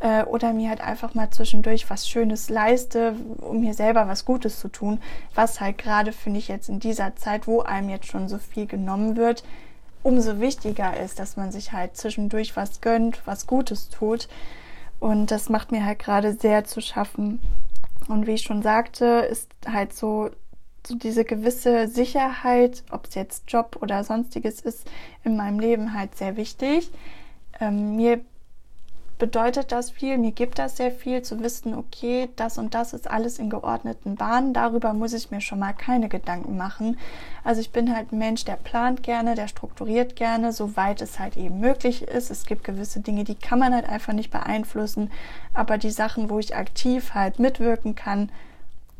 äh, 0.02 0.24
oder 0.24 0.52
mir 0.52 0.70
halt 0.70 0.82
einfach 0.82 1.14
mal 1.14 1.30
zwischendurch 1.30 1.90
was 1.90 2.10
Schönes 2.10 2.50
leiste, 2.50 3.16
um 3.40 3.62
mir 3.62 3.74
selber 3.74 4.08
was 4.08 4.26
Gutes 4.26 4.60
zu 4.60 4.68
tun, 4.68 5.00
was 5.36 5.62
halt 5.62 5.78
gerade 5.78 6.12
finde 6.12 6.40
ich 6.40 6.48
jetzt 6.48 6.70
in 6.70 6.80
dieser 6.80 7.16
Zeit, 7.16 7.48
wo 7.48 7.62
einem 7.62 7.90
jetzt 7.90 8.08
schon 8.08 8.28
so 8.28 8.40
viel 8.40 8.66
genommen 8.66 9.16
wird, 9.16 9.44
umso 10.04 10.40
wichtiger 10.40 11.00
ist, 11.00 11.20
dass 11.20 11.38
man 11.38 11.52
sich 11.52 11.72
halt 11.72 11.96
zwischendurch 11.96 12.56
was 12.56 12.82
gönnt, 12.82 13.22
was 13.26 13.46
Gutes 13.46 13.90
tut. 13.90 14.28
Und 15.00 15.32
das 15.32 15.50
macht 15.50 15.72
mir 15.72 15.86
halt 15.86 16.00
gerade 16.00 16.34
sehr 16.34 16.64
zu 16.66 16.82
schaffen. 16.82 17.40
Und 18.08 18.26
wie 18.26 18.32
ich 18.32 18.42
schon 18.42 18.64
sagte, 18.64 19.06
ist 19.06 19.50
halt 19.68 19.94
so, 19.94 20.32
so 20.86 20.96
diese 20.96 21.24
gewisse 21.26 21.88
Sicherheit, 21.88 22.84
ob 22.90 23.06
es 23.08 23.16
jetzt 23.16 23.44
Job 23.48 23.78
oder 23.82 24.04
sonstiges 24.04 24.62
ist, 24.62 24.90
in 25.24 25.38
meinem 25.38 25.60
Leben 25.60 25.94
halt 25.94 26.16
sehr 26.16 26.38
wichtig. 26.38 26.90
Ähm, 27.60 27.96
mir 27.96 28.22
bedeutet 29.22 29.72
das 29.72 29.92
viel, 29.92 30.18
mir 30.18 30.32
gibt 30.32 30.58
das 30.58 30.78
sehr 30.78 30.90
viel 30.90 31.22
zu 31.22 31.44
wissen, 31.44 31.76
okay, 31.76 32.30
das 32.38 32.58
und 32.58 32.74
das 32.74 32.92
ist 32.92 33.08
alles 33.08 33.38
in 33.38 33.52
geordneten 33.52 34.16
Bahnen, 34.16 34.52
darüber 34.52 34.94
muss 34.94 35.14
ich 35.14 35.30
mir 35.30 35.42
schon 35.42 35.60
mal 35.60 35.74
keine 35.74 36.10
Gedanken 36.10 36.58
machen. 36.58 36.98
Also 37.44 37.62
ich 37.62 37.70
bin 37.70 37.96
halt 37.96 38.12
ein 38.12 38.18
Mensch, 38.18 38.46
der 38.46 38.56
plant 38.56 39.04
gerne, 39.04 39.36
der 39.36 39.48
strukturiert 39.48 40.16
gerne, 40.16 40.52
soweit 40.52 41.04
es 41.04 41.20
halt 41.20 41.38
eben 41.38 41.60
möglich 41.60 42.02
ist. 42.02 42.32
Es 42.32 42.48
gibt 42.48 42.64
gewisse 42.64 43.02
Dinge, 43.02 43.24
die 43.24 43.36
kann 43.36 43.60
man 43.60 43.76
halt 43.76 43.88
einfach 43.88 44.14
nicht 44.14 44.32
beeinflussen, 44.32 45.12
aber 45.54 45.78
die 45.78 45.92
Sachen, 45.92 46.32
wo 46.32 46.40
ich 46.40 46.56
aktiv 46.56 47.14
halt 47.14 47.38
mitwirken 47.38 47.94
kann, 47.94 48.32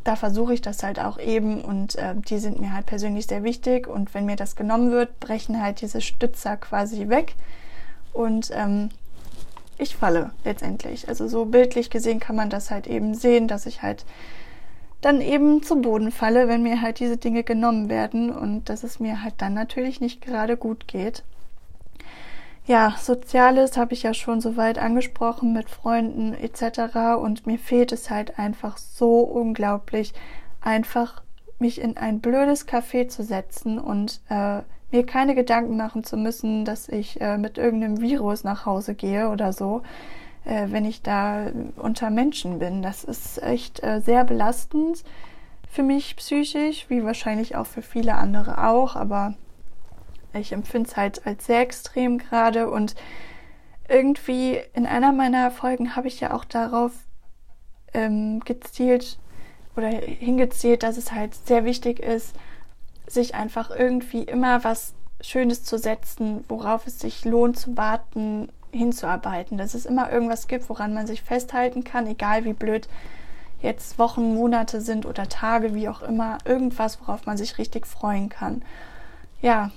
da 0.04 0.16
versuche 0.16 0.54
ich 0.54 0.62
das 0.62 0.84
halt 0.84 1.00
auch 1.00 1.18
eben. 1.18 1.62
Und 1.62 1.96
äh, 1.96 2.14
die 2.16 2.38
sind 2.38 2.60
mir 2.60 2.74
halt 2.74 2.86
persönlich 2.86 3.26
sehr 3.26 3.44
wichtig. 3.44 3.88
Und 3.88 4.14
wenn 4.14 4.26
mir 4.26 4.36
das 4.36 4.56
genommen 4.56 4.92
wird, 4.92 5.20
brechen 5.20 5.62
halt 5.62 5.82
diese 5.82 6.02
Stützer 6.02 6.58
quasi 6.58 7.10
weg. 7.10 7.34
Und 8.14 8.52
ähm, 8.54 8.90
ich 9.78 9.96
falle 9.96 10.32
letztendlich. 10.44 11.08
Also 11.08 11.28
so 11.28 11.46
bildlich 11.46 11.90
gesehen 11.90 12.20
kann 12.20 12.36
man 12.36 12.50
das 12.50 12.72
halt 12.72 12.88
eben 12.88 13.16
sehen, 13.16 13.48
dass 13.48 13.66
ich 13.66 13.82
halt 13.82 14.06
dann 15.02 15.20
eben 15.20 15.64
zu 15.64 15.82
Boden 15.82 16.12
falle, 16.12 16.48
wenn 16.48 16.62
mir 16.62 16.82
halt 16.82 17.00
diese 17.00 17.18
Dinge 17.18 17.44
genommen 17.44 17.90
werden 17.90 18.30
und 18.30 18.70
dass 18.70 18.84
es 18.84 19.00
mir 19.00 19.24
halt 19.24 19.36
dann 19.40 19.54
natürlich 19.54 20.00
nicht 20.00 20.22
gerade 20.22 20.58
gut 20.58 20.88
geht. 20.88 21.24
Ja, 22.68 22.96
Soziales 23.00 23.76
habe 23.76 23.94
ich 23.94 24.04
ja 24.04 24.14
schon 24.14 24.40
soweit 24.40 24.78
angesprochen 24.78 25.52
mit 25.52 25.70
Freunden 25.70 26.36
etc. 26.36 27.20
Und 27.20 27.48
mir 27.48 27.58
fehlt 27.58 27.92
es 27.92 28.12
halt 28.12 28.38
einfach 28.38 28.78
so 28.78 29.20
unglaublich, 29.22 30.14
einfach 30.62 31.24
mich 31.58 31.82
in 31.82 31.98
ein 31.98 32.20
blödes 32.20 32.68
Café 32.68 33.08
zu 33.08 33.24
setzen 33.24 33.80
und 33.80 34.22
äh, 34.30 34.62
mir 34.92 35.06
keine 35.06 35.36
Gedanken 35.36 35.78
machen 35.78 36.04
zu 36.04 36.18
müssen, 36.18 36.66
dass 36.66 36.90
ich 36.90 37.20
äh, 37.22 37.38
mit 37.38 37.58
irgendeinem 37.58 38.02
Virus 38.02 38.44
nach 38.44 38.66
Hause 38.66 38.96
gehe 38.96 39.30
oder 39.30 39.54
so, 39.54 39.82
äh, 40.46 40.68
wenn 40.70 40.86
ich 40.86 41.02
da 41.02 41.48
unter 41.78 42.10
Menschen 42.10 42.60
bin. 42.60 42.82
Das 42.82 43.04
ist 43.04 43.42
echt 43.42 43.84
äh, 43.84 44.02
sehr 44.02 44.24
belastend 44.24 45.04
für 45.70 45.84
mich 45.84 46.18
psychisch, 46.18 46.86
wie 46.90 47.06
wahrscheinlich 47.06 47.56
auch 47.56 47.66
für 47.66 47.82
viele 47.82 48.16
andere 48.16 48.68
auch, 48.68 48.96
aber 48.98 49.36
ich 50.34 50.52
empfinde 50.52 50.90
es 50.90 50.98
halt 50.98 51.26
als 51.26 51.46
sehr 51.46 51.62
extrem 51.62 52.18
gerade 52.18 52.70
und 52.70 52.96
irgendwie 53.88 54.60
in 54.74 54.86
einer 54.86 55.12
meiner 55.12 55.52
Folgen 55.52 55.96
habe 55.96 56.08
ich 56.08 56.20
ja 56.20 56.34
auch 56.34 56.46
darauf 56.46 56.92
ähm, 57.94 58.42
gezielt 58.42 59.18
oder 59.76 59.88
hingezielt, 59.88 60.84
dass 60.84 60.98
es 60.98 61.12
halt 61.12 61.36
sehr 61.36 61.66
wichtig 61.66 62.00
ist, 62.00 62.36
sich 63.14 63.36
einfach 63.36 63.70
irgendwie 63.72 64.24
immer 64.24 64.64
was 64.64 64.94
Schönes 65.22 65.64
zu 65.64 65.78
setzen, 65.78 66.44
worauf 66.48 66.88
es 66.88 67.00
sich 67.00 67.26
lohnt 67.26 67.58
zu 67.58 67.78
warten, 67.78 68.50
hinzuarbeiten. 68.72 69.58
Dass 69.58 69.74
es 69.74 69.86
immer 69.86 70.12
irgendwas 70.12 70.48
gibt, 70.48 70.70
woran 70.70 70.94
man 70.94 71.08
sich 71.08 71.22
festhalten 71.22 71.84
kann, 71.84 72.08
egal 72.08 72.46
wie 72.46 72.54
blöd 72.54 72.88
jetzt 73.62 74.00
Wochen, 74.00 74.34
Monate 74.34 74.82
sind 74.82 75.06
oder 75.06 75.30
Tage, 75.30 75.76
wie 75.76 75.88
auch 75.88 76.02
immer. 76.02 76.40
Irgendwas, 76.46 77.00
worauf 77.02 77.26
man 77.26 77.38
sich 77.38 77.58
richtig 77.58 77.86
freuen 77.86 78.30
kann. 78.30 78.64
Ja, 79.42 79.72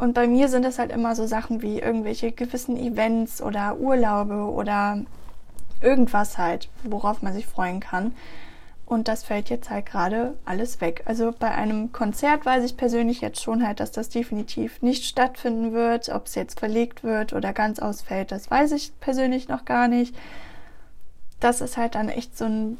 und 0.00 0.14
bei 0.14 0.26
mir 0.26 0.48
sind 0.48 0.64
es 0.64 0.78
halt 0.78 0.92
immer 0.92 1.14
so 1.14 1.26
Sachen 1.26 1.62
wie 1.62 1.78
irgendwelche 1.78 2.32
gewissen 2.32 2.76
Events 2.76 3.42
oder 3.42 3.78
Urlaube 3.78 4.50
oder 4.50 5.00
irgendwas 5.80 6.38
halt, 6.38 6.68
worauf 6.82 7.22
man 7.22 7.32
sich 7.32 7.46
freuen 7.46 7.80
kann. 7.80 8.14
Und 8.86 9.08
das 9.08 9.24
fällt 9.24 9.50
jetzt 9.50 9.68
halt 9.68 9.84
gerade 9.84 10.34
alles 10.44 10.80
weg. 10.80 11.02
Also 11.06 11.34
bei 11.36 11.50
einem 11.50 11.90
Konzert 11.90 12.46
weiß 12.46 12.64
ich 12.64 12.76
persönlich 12.76 13.20
jetzt 13.20 13.42
schon 13.42 13.66
halt, 13.66 13.80
dass 13.80 13.90
das 13.90 14.08
definitiv 14.08 14.80
nicht 14.80 15.04
stattfinden 15.04 15.72
wird. 15.72 16.08
Ob 16.08 16.26
es 16.26 16.36
jetzt 16.36 16.60
verlegt 16.60 17.02
wird 17.02 17.32
oder 17.32 17.52
ganz 17.52 17.80
ausfällt, 17.80 18.30
das 18.30 18.48
weiß 18.48 18.70
ich 18.72 18.98
persönlich 19.00 19.48
noch 19.48 19.64
gar 19.64 19.88
nicht. 19.88 20.14
Das 21.40 21.60
ist 21.60 21.76
halt 21.76 21.96
dann 21.96 22.08
echt 22.08 22.38
so 22.38 22.44
ein 22.44 22.78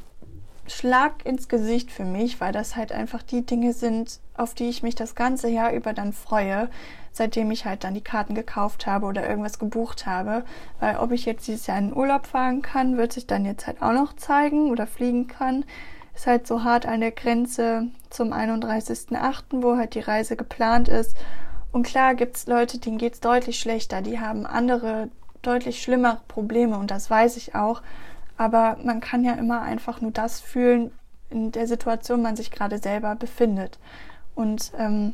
Schlag 0.68 1.26
ins 1.26 1.48
Gesicht 1.48 1.90
für 1.90 2.04
mich, 2.04 2.40
weil 2.40 2.52
das 2.52 2.76
halt 2.76 2.92
einfach 2.92 3.22
die 3.24 3.44
Dinge 3.44 3.72
sind, 3.72 4.20
auf 4.36 4.54
die 4.54 4.68
ich 4.68 4.84
mich 4.84 4.94
das 4.94 5.16
ganze 5.16 5.48
Jahr 5.48 5.72
über 5.72 5.92
dann 5.92 6.12
freue, 6.12 6.68
seitdem 7.10 7.50
ich 7.50 7.64
halt 7.64 7.82
dann 7.82 7.94
die 7.94 8.00
Karten 8.00 8.34
gekauft 8.34 8.86
habe 8.86 9.06
oder 9.06 9.28
irgendwas 9.28 9.58
gebucht 9.58 10.06
habe. 10.06 10.44
Weil 10.78 10.98
ob 10.98 11.10
ich 11.10 11.24
jetzt 11.24 11.48
dieses 11.48 11.66
Jahr 11.66 11.78
in 11.78 11.88
den 11.88 11.96
Urlaub 11.96 12.28
fahren 12.28 12.62
kann, 12.62 12.96
wird 12.96 13.12
sich 13.12 13.26
dann 13.26 13.44
jetzt 13.44 13.66
halt 13.66 13.82
auch 13.82 13.92
noch 13.92 14.14
zeigen 14.14 14.70
oder 14.70 14.86
fliegen 14.86 15.26
kann 15.26 15.64
ist 16.16 16.26
halt 16.26 16.46
so 16.46 16.64
hart 16.64 16.86
an 16.86 17.00
der 17.00 17.12
Grenze 17.12 17.88
zum 18.10 18.32
31.08., 18.32 19.62
wo 19.62 19.76
halt 19.76 19.94
die 19.94 20.00
Reise 20.00 20.34
geplant 20.36 20.88
ist. 20.88 21.14
Und 21.72 21.84
klar 21.84 22.14
gibt's 22.14 22.46
Leute, 22.46 22.78
denen 22.78 22.98
geht's 22.98 23.20
deutlich 23.20 23.58
schlechter, 23.58 24.00
die 24.00 24.18
haben 24.18 24.46
andere, 24.46 25.10
deutlich 25.42 25.82
schlimmere 25.82 26.20
Probleme 26.26 26.78
und 26.78 26.90
das 26.90 27.10
weiß 27.10 27.36
ich 27.36 27.54
auch. 27.54 27.82
Aber 28.38 28.78
man 28.82 29.00
kann 29.00 29.24
ja 29.24 29.34
immer 29.34 29.60
einfach 29.62 30.00
nur 30.00 30.10
das 30.10 30.40
fühlen, 30.40 30.90
in 31.28 31.52
der 31.52 31.66
Situation 31.66 32.22
man 32.22 32.36
sich 32.36 32.50
gerade 32.50 32.78
selber 32.78 33.14
befindet. 33.14 33.78
Und 34.34 34.72
ähm, 34.78 35.12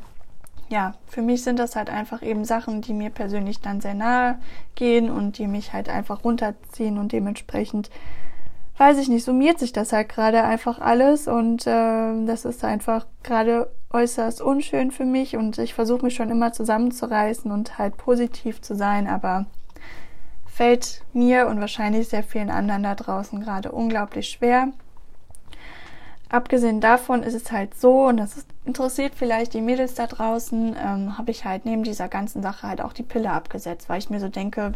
ja, 0.68 0.94
für 1.06 1.22
mich 1.22 1.42
sind 1.42 1.58
das 1.58 1.74
halt 1.74 1.90
einfach 1.90 2.22
eben 2.22 2.44
Sachen, 2.44 2.80
die 2.80 2.92
mir 2.92 3.10
persönlich 3.10 3.60
dann 3.60 3.80
sehr 3.80 3.94
nahe 3.94 4.38
gehen 4.76 5.10
und 5.10 5.38
die 5.38 5.48
mich 5.48 5.72
halt 5.72 5.88
einfach 5.88 6.24
runterziehen 6.24 6.98
und 6.98 7.12
dementsprechend 7.12 7.90
weiß 8.78 8.98
ich 8.98 9.08
nicht, 9.08 9.24
summiert 9.24 9.58
sich 9.58 9.72
das 9.72 9.92
halt 9.92 10.08
gerade 10.08 10.42
einfach 10.42 10.80
alles 10.80 11.28
und 11.28 11.66
äh, 11.66 12.26
das 12.26 12.44
ist 12.44 12.64
einfach 12.64 13.06
gerade 13.22 13.70
äußerst 13.90 14.40
unschön 14.40 14.90
für 14.90 15.04
mich 15.04 15.36
und 15.36 15.58
ich 15.58 15.74
versuche 15.74 16.04
mich 16.04 16.14
schon 16.14 16.30
immer 16.30 16.52
zusammenzureißen 16.52 17.50
und 17.50 17.78
halt 17.78 17.96
positiv 17.96 18.62
zu 18.62 18.74
sein, 18.74 19.06
aber 19.06 19.46
fällt 20.46 21.02
mir 21.12 21.46
und 21.48 21.60
wahrscheinlich 21.60 22.08
sehr 22.08 22.22
vielen 22.22 22.50
anderen 22.50 22.82
da 22.82 22.94
draußen 22.94 23.40
gerade 23.40 23.72
unglaublich 23.72 24.28
schwer. 24.28 24.68
Abgesehen 26.28 26.80
davon 26.80 27.22
ist 27.22 27.34
es 27.34 27.52
halt 27.52 27.78
so, 27.78 28.06
und 28.06 28.16
das 28.16 28.46
interessiert 28.64 29.12
vielleicht 29.14 29.52
die 29.52 29.60
Mädels 29.60 29.94
da 29.94 30.06
draußen, 30.06 30.76
ähm, 30.82 31.18
habe 31.18 31.30
ich 31.30 31.44
halt 31.44 31.66
neben 31.66 31.82
dieser 31.82 32.08
ganzen 32.08 32.42
Sache 32.42 32.66
halt 32.66 32.80
auch 32.80 32.94
die 32.94 33.02
Pille 33.02 33.30
abgesetzt, 33.30 33.90
weil 33.90 33.98
ich 33.98 34.08
mir 34.08 34.18
so 34.18 34.28
denke, 34.28 34.72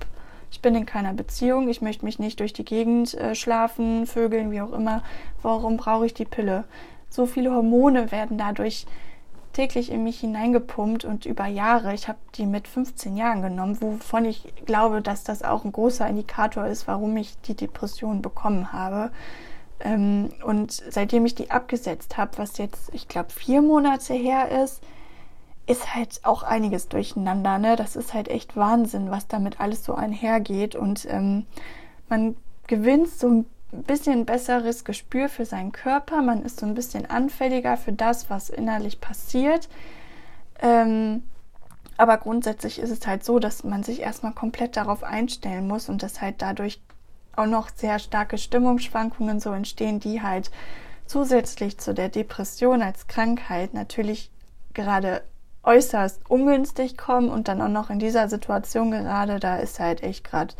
ich 0.51 0.61
bin 0.61 0.75
in 0.75 0.87
keiner 0.87 1.13
Beziehung, 1.13 1.69
ich 1.69 1.83
möchte 1.83 2.05
mich 2.05 2.19
nicht 2.19 2.41
durch 2.41 2.53
die 2.53 2.65
Gegend 2.65 3.15
äh, 3.15 3.35
schlafen, 3.35 4.07
vögeln, 4.07 4.51
wie 4.51 4.61
auch 4.61 4.73
immer. 4.73 5.03
Warum 5.43 5.77
brauche 5.77 6.07
ich 6.07 6.15
die 6.15 6.25
Pille? 6.25 6.65
So 7.09 7.27
viele 7.27 7.53
Hormone 7.53 8.11
werden 8.13 8.39
dadurch 8.39 8.87
täglich 9.57 9.91
in 9.91 10.05
mich 10.05 10.21
hineingepumpt 10.21 11.07
und 11.07 11.25
über 11.25 11.47
Jahre. 11.47 11.95
Ich 11.95 12.09
habe 12.09 12.19
die 12.35 12.45
mit 12.45 12.69
15 12.69 13.17
Jahren 13.17 13.41
genommen, 13.41 13.81
wovon 13.81 14.27
ich 14.27 14.53
glaube, 14.67 15.01
dass 15.01 15.25
das 15.25 15.43
auch 15.43 15.65
ein 15.65 15.73
großer 15.73 16.07
Indikator 16.07 16.67
ist, 16.67 16.87
warum 16.87 17.17
ich 17.17 17.41
die 17.41 17.55
Depression 17.55 18.21
bekommen 18.21 18.73
habe. 18.75 19.11
Ähm, 19.81 20.29
und 20.45 20.73
seitdem 20.73 21.25
ich 21.25 21.35
die 21.35 21.51
abgesetzt 21.51 22.19
habe, 22.19 22.33
was 22.37 22.59
jetzt, 22.59 22.91
ich 22.93 23.09
glaube, 23.09 23.31
vier 23.31 23.63
Monate 23.63 24.13
her 24.13 24.63
ist, 24.63 24.83
ist 25.67 25.95
halt 25.95 26.21
auch 26.23 26.43
einiges 26.43 26.89
durcheinander. 26.89 27.59
Ne? 27.59 27.77
Das 27.77 27.97
ist 27.97 28.15
halt 28.15 28.29
echt 28.29 28.57
Wahnsinn, 28.57 29.11
was 29.11 29.27
damit 29.27 29.61
alles 29.61 29.85
so 29.85 29.95
einhergeht. 29.95 30.77
Und 30.77 31.07
ähm, 31.11 31.47
man 32.09 32.37
gewinnt 32.67 33.09
so 33.09 33.29
ein 33.29 33.47
bisschen 33.73 34.25
besseres 34.27 34.85
Gespür 34.85 35.29
für 35.29 35.45
seinen 35.45 35.73
Körper. 35.73 36.23
Man 36.23 36.45
ist 36.45 36.61
so 36.61 36.67
ein 36.67 36.75
bisschen 36.75 37.11
anfälliger 37.11 37.77
für 37.77 37.93
das, 37.93 38.31
was 38.31 38.49
innerlich 38.49 39.01
passiert. 39.01 39.69
Ähm, 40.61 41.25
aber 41.97 42.19
grundsätzlich 42.19 42.79
ist 42.79 42.91
es 42.91 43.07
halt 43.07 43.25
so, 43.25 43.39
dass 43.39 43.65
man 43.65 43.83
sich 43.83 44.01
erstmal 44.01 44.33
komplett 44.33 44.77
darauf 44.77 45.03
einstellen 45.03 45.67
muss 45.67 45.89
und 45.89 46.03
dass 46.03 46.21
halt 46.21 46.43
dadurch 46.43 46.81
auch 47.35 47.47
noch 47.47 47.69
sehr 47.75 47.99
starke 47.99 48.39
Stimmungsschwankungen 48.39 49.41
so 49.41 49.53
entstehen, 49.53 49.99
die 50.01 50.23
halt 50.23 50.51
zusätzlich 51.07 51.79
zu 51.79 51.95
der 51.95 52.09
Depression 52.09 52.83
als 52.83 53.07
Krankheit 53.07 53.75
natürlich 53.75 54.31
gerade 54.75 55.23
äußerst 55.67 56.21
ungünstig 56.31 56.97
kommen 56.97 57.29
und 57.29 57.49
dann 57.49 57.61
auch 57.61 57.69
noch 57.69 57.91
in 57.91 57.99
dieser 57.99 58.29
Situation 58.29 58.91
gerade, 58.91 59.41
da 59.41 59.57
ist 59.57 59.81
halt 59.81 60.03
echt 60.03 60.25
gerade 60.25 60.55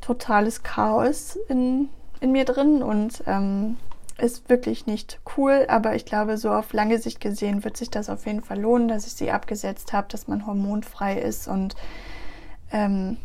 totales 0.00 0.62
Chaos 0.62 1.38
in, 1.48 1.88
in 2.20 2.32
mir 2.32 2.44
drin 2.44 2.82
und 2.82 3.22
ähm, 3.26 3.76
ist 4.18 4.48
wirklich 4.48 4.86
nicht 4.86 5.20
cool, 5.36 5.66
aber 5.68 5.94
ich 5.94 6.04
glaube, 6.04 6.38
so 6.38 6.50
auf 6.50 6.72
lange 6.72 6.98
Sicht 6.98 7.20
gesehen 7.20 7.64
wird 7.64 7.76
sich 7.76 7.90
das 7.90 8.08
auf 8.08 8.26
jeden 8.26 8.42
Fall 8.42 8.60
lohnen, 8.60 8.88
dass 8.88 9.06
ich 9.06 9.12
sie 9.12 9.30
abgesetzt 9.30 9.92
habe, 9.92 10.08
dass 10.10 10.26
man 10.26 10.46
hormonfrei 10.46 11.18
ist 11.18 11.48
und 11.48 11.76
ähm, 12.72 13.18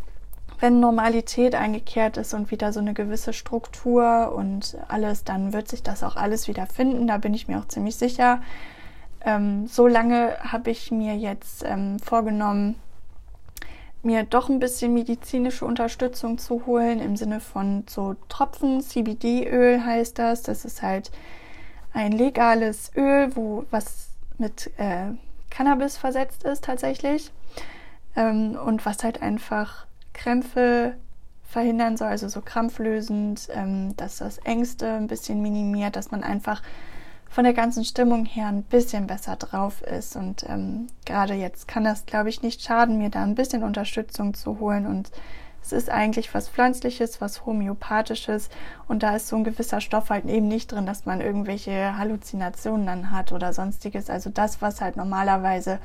wenn 0.60 0.80
Normalität 0.80 1.56
eingekehrt 1.56 2.18
ist 2.18 2.36
und 2.36 2.52
wieder 2.52 2.72
so 2.72 2.80
eine 2.80 2.94
gewisse 2.94 3.34
Struktur 3.34 4.32
und 4.36 4.78
alles, 4.88 5.24
dann 5.24 5.54
wird 5.54 5.68
sich 5.68 5.82
das 5.82 6.04
auch 6.04 6.16
alles 6.16 6.48
wieder 6.48 6.68
finden. 6.68 7.08
Da 7.08 7.18
bin 7.18 7.34
ich 7.34 7.48
mir 7.48 7.58
auch 7.58 7.68
ziemlich 7.68 7.96
sicher. 7.96 8.42
Ähm, 9.26 9.68
so 9.68 9.88
lange 9.88 10.38
habe 10.40 10.72
ich 10.72 10.92
mir 10.92 11.16
jetzt 11.16 11.64
ähm, 11.66 12.00
vorgenommen, 12.00 12.76
mir 14.04 14.24
doch 14.24 14.50
ein 14.50 14.60
bisschen 14.60 14.94
medizinische 14.94 15.66
Unterstützung 15.66 16.38
zu 16.38 16.66
holen 16.66 17.00
im 17.00 17.16
Sinne 17.16 17.40
von 17.40 17.84
so 17.88 18.16
Tropfen, 18.30 18.82
CBD-Öl 18.82 19.86
heißt 19.86 20.18
das. 20.18 20.42
Das 20.42 20.66
ist 20.66 20.82
halt 20.82 21.12
ein 21.94 22.12
legales 22.12 22.92
Öl, 22.96 23.36
wo 23.36 23.66
was 23.70 24.10
mit 24.38 24.72
äh, 24.78 25.12
Cannabis 25.52 25.98
versetzt 25.98 26.44
ist 26.44 26.64
tatsächlich 26.64 27.32
ähm, 28.16 28.58
und 28.66 28.86
was 28.86 29.04
halt 29.04 29.22
einfach 29.22 29.86
Krämpfe 30.14 30.96
verhindern 31.44 31.98
soll, 31.98 32.08
also 32.08 32.30
so 32.30 32.42
krampflösend, 32.42 33.50
ähm, 33.54 33.96
dass 33.98 34.18
das 34.18 34.38
Ängste 34.40 34.94
ein 34.94 35.08
bisschen 35.08 35.42
minimiert, 35.42 35.96
dass 35.96 36.10
man 36.10 36.24
einfach 36.24 36.62
von 37.32 37.46
der 37.46 37.54
ganzen 37.54 37.86
Stimmung 37.86 38.26
her 38.26 38.48
ein 38.48 38.64
bisschen 38.64 39.08
besser 39.08 39.38
drauf 39.38 39.82
ist. 39.82 40.18
Und 40.18 40.46
ähm, 40.50 40.88
gerade 41.06 41.34
jetzt 41.34 41.66
kann 41.66 41.86
das, 41.86 42.06
glaube 42.06 42.28
ich, 42.28 42.42
nicht 42.42 42.62
schaden, 42.62 42.98
mir 42.98 43.10
da 43.10 43.24
ein 43.24 43.36
bisschen 43.36 43.64
Unterstützung 43.64 44.34
zu 44.34 44.60
holen. 44.60 44.86
Und 44.86 45.12
es 45.64 45.72
ist 45.72 45.90
eigentlich 45.90 46.34
was 46.34 46.50
Pflanzliches, 46.50 47.22
was 47.22 47.46
Homöopathisches. 47.46 48.50
Und 48.90 49.02
da 49.02 49.16
ist 49.16 49.30
so 49.30 49.38
ein 49.38 49.46
gewisser 49.46 49.80
Stoff 49.80 50.10
halt 50.10 50.26
eben 50.26 50.50
nicht 50.50 50.74
drin, 50.74 50.86
dass 50.86 51.06
man 51.06 51.22
irgendwelche 51.22 51.98
Halluzinationen 51.98 52.86
dann 52.86 53.12
hat 53.12 53.32
oder 53.32 53.54
sonstiges. 53.54 54.10
Also 54.10 54.30
das, 54.30 54.62
was 54.62 54.82
halt 54.82 54.98
normalerweise 54.98 55.80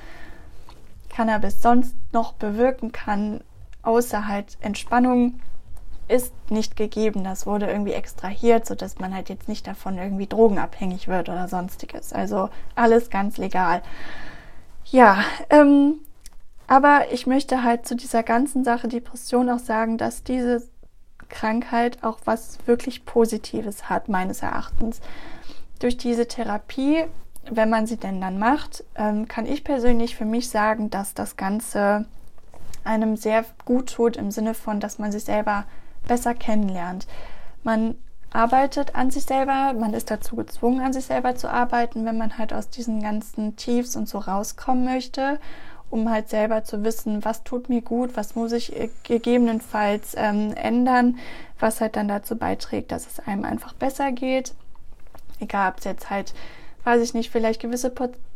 Cannabis 1.11 1.63
sonst 1.63 1.95
noch 2.13 2.33
bewirken 2.33 2.91
kann, 2.91 3.41
außer 3.83 4.27
halt 4.27 4.59
Entspannung 4.61 5.39
ist 6.09 6.33
nicht 6.51 6.77
gegeben. 6.77 7.25
Das 7.25 7.47
wurde 7.47 7.67
irgendwie 7.67 7.93
extrahiert, 7.93 8.67
sodass 8.67 8.99
man 8.99 9.15
halt 9.15 9.29
jetzt 9.29 9.49
nicht 9.49 9.67
davon 9.67 9.99
irgendwie 9.99 10.27
drogenabhängig 10.27 11.09
wird 11.09 11.29
oder 11.29 11.49
sonstiges. 11.49 12.13
Also 12.13 12.49
alles 12.75 13.11
ganz 13.11 13.39
legal. 13.39 13.83
Ja, 14.87 15.19
ähm, 15.51 15.97
aber 16.69 17.13
ich 17.13 17.27
möchte 17.27 17.63
halt 17.63 17.87
zu 17.87 17.97
dieser 17.97 18.23
ganzen 18.23 18.65
Sache 18.65 18.89
Depression 18.89 19.51
auch 19.51 19.59
sagen, 19.59 19.99
dass 19.99 20.23
diese 20.23 20.63
Krankheit 21.29 22.03
auch 22.03 22.19
was 22.25 22.59
wirklich 22.67 23.05
Positives 23.05 23.89
hat, 23.89 24.09
meines 24.09 24.43
Erachtens. 24.43 25.01
Durch 25.81 25.97
diese 25.97 26.29
Therapie, 26.29 27.05
wenn 27.51 27.69
man 27.69 27.87
sie 27.87 27.97
denn 27.97 28.21
dann 28.21 28.39
macht, 28.39 28.85
ähm, 28.97 29.27
kann 29.27 29.47
ich 29.47 29.65
persönlich 29.65 30.17
für 30.17 30.25
mich 30.25 30.49
sagen, 30.49 30.91
dass 30.91 31.15
das 31.15 31.37
Ganze 31.37 32.07
einem 32.85 33.17
sehr 33.17 33.45
gut 33.65 33.95
tut 33.95 34.17
im 34.17 34.31
Sinne 34.31 34.55
von, 34.55 34.81
dass 34.81 34.99
man 34.99 35.11
sich 35.11 35.25
selber 35.25 35.65
besser 36.07 36.35
kennenlernt. 36.35 37.07
Man 37.63 37.97
arbeitet 38.33 38.95
an 38.95 39.11
sich 39.11 39.25
selber, 39.25 39.73
man 39.73 39.95
ist 39.95 40.11
dazu 40.11 40.37
gezwungen, 40.37 40.81
an 40.81 40.93
sich 40.93 41.07
selber 41.07 41.37
zu 41.37 41.51
arbeiten, 41.51 42.05
wenn 42.05 42.19
man 42.19 42.39
halt 42.39 42.53
aus 42.53 42.69
diesen 42.69 43.03
ganzen 43.03 43.57
Tiefs 43.57 43.97
und 43.97 44.09
so 44.09 44.19
rauskommen 44.19 44.85
möchte, 44.85 45.39
um 45.89 46.11
halt 46.11 46.29
selber 46.29 46.65
zu 46.65 46.85
wissen, 46.85 47.25
was 47.25 47.45
tut 47.45 47.69
mir 47.69 47.81
gut, 47.81 48.17
was 48.17 48.35
muss 48.35 48.53
ich 48.53 48.73
gegebenenfalls 49.05 50.15
ähm, 50.17 50.53
ändern, 50.55 51.19
was 51.59 51.81
halt 51.81 51.97
dann 51.97 52.09
dazu 52.09 52.37
beiträgt, 52.37 52.93
dass 52.93 53.07
es 53.07 53.21
einem 53.21 53.45
einfach 53.45 53.73
besser 53.73 54.13
geht. 54.13 54.53
Egal, 55.41 55.71
ob 55.71 55.79
es 55.79 55.85
jetzt 55.85 56.11
halt, 56.11 56.35
weiß 56.85 57.03
ich 57.03 57.15
nicht, 57.15 57.31
vielleicht 57.31 57.61
gewisse 57.61 57.93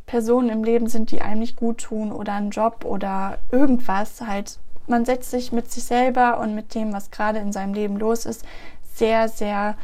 Personen 0.06 0.48
im 0.48 0.64
Leben 0.64 0.88
sind, 0.88 1.10
die 1.10 1.22
einem 1.22 1.40
nicht 1.40 1.56
gut 1.56 1.78
tun 1.78 2.12
oder 2.12 2.34
ein 2.34 2.50
Job 2.50 2.84
oder 2.84 3.38
irgendwas 3.50 4.20
halt 4.20 4.58
man 4.90 5.04
setzt 5.04 5.30
sich 5.30 5.52
mit 5.52 5.70
sich 5.70 5.84
selber 5.84 6.38
und 6.40 6.54
mit 6.54 6.74
dem, 6.74 6.92
was 6.92 7.10
gerade 7.10 7.38
in 7.38 7.52
seinem 7.52 7.72
Leben 7.72 7.96
los 7.96 8.26
ist, 8.26 8.44
sehr, 8.92 9.28
sehr 9.28 9.76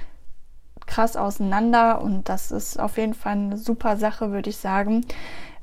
krass 0.86 1.16
auseinander 1.16 2.02
und 2.02 2.28
das 2.28 2.50
ist 2.50 2.78
auf 2.78 2.98
jeden 2.98 3.14
Fall 3.14 3.32
eine 3.32 3.56
super 3.56 3.96
Sache, 3.96 4.30
würde 4.30 4.50
ich 4.50 4.58
sagen. 4.58 5.04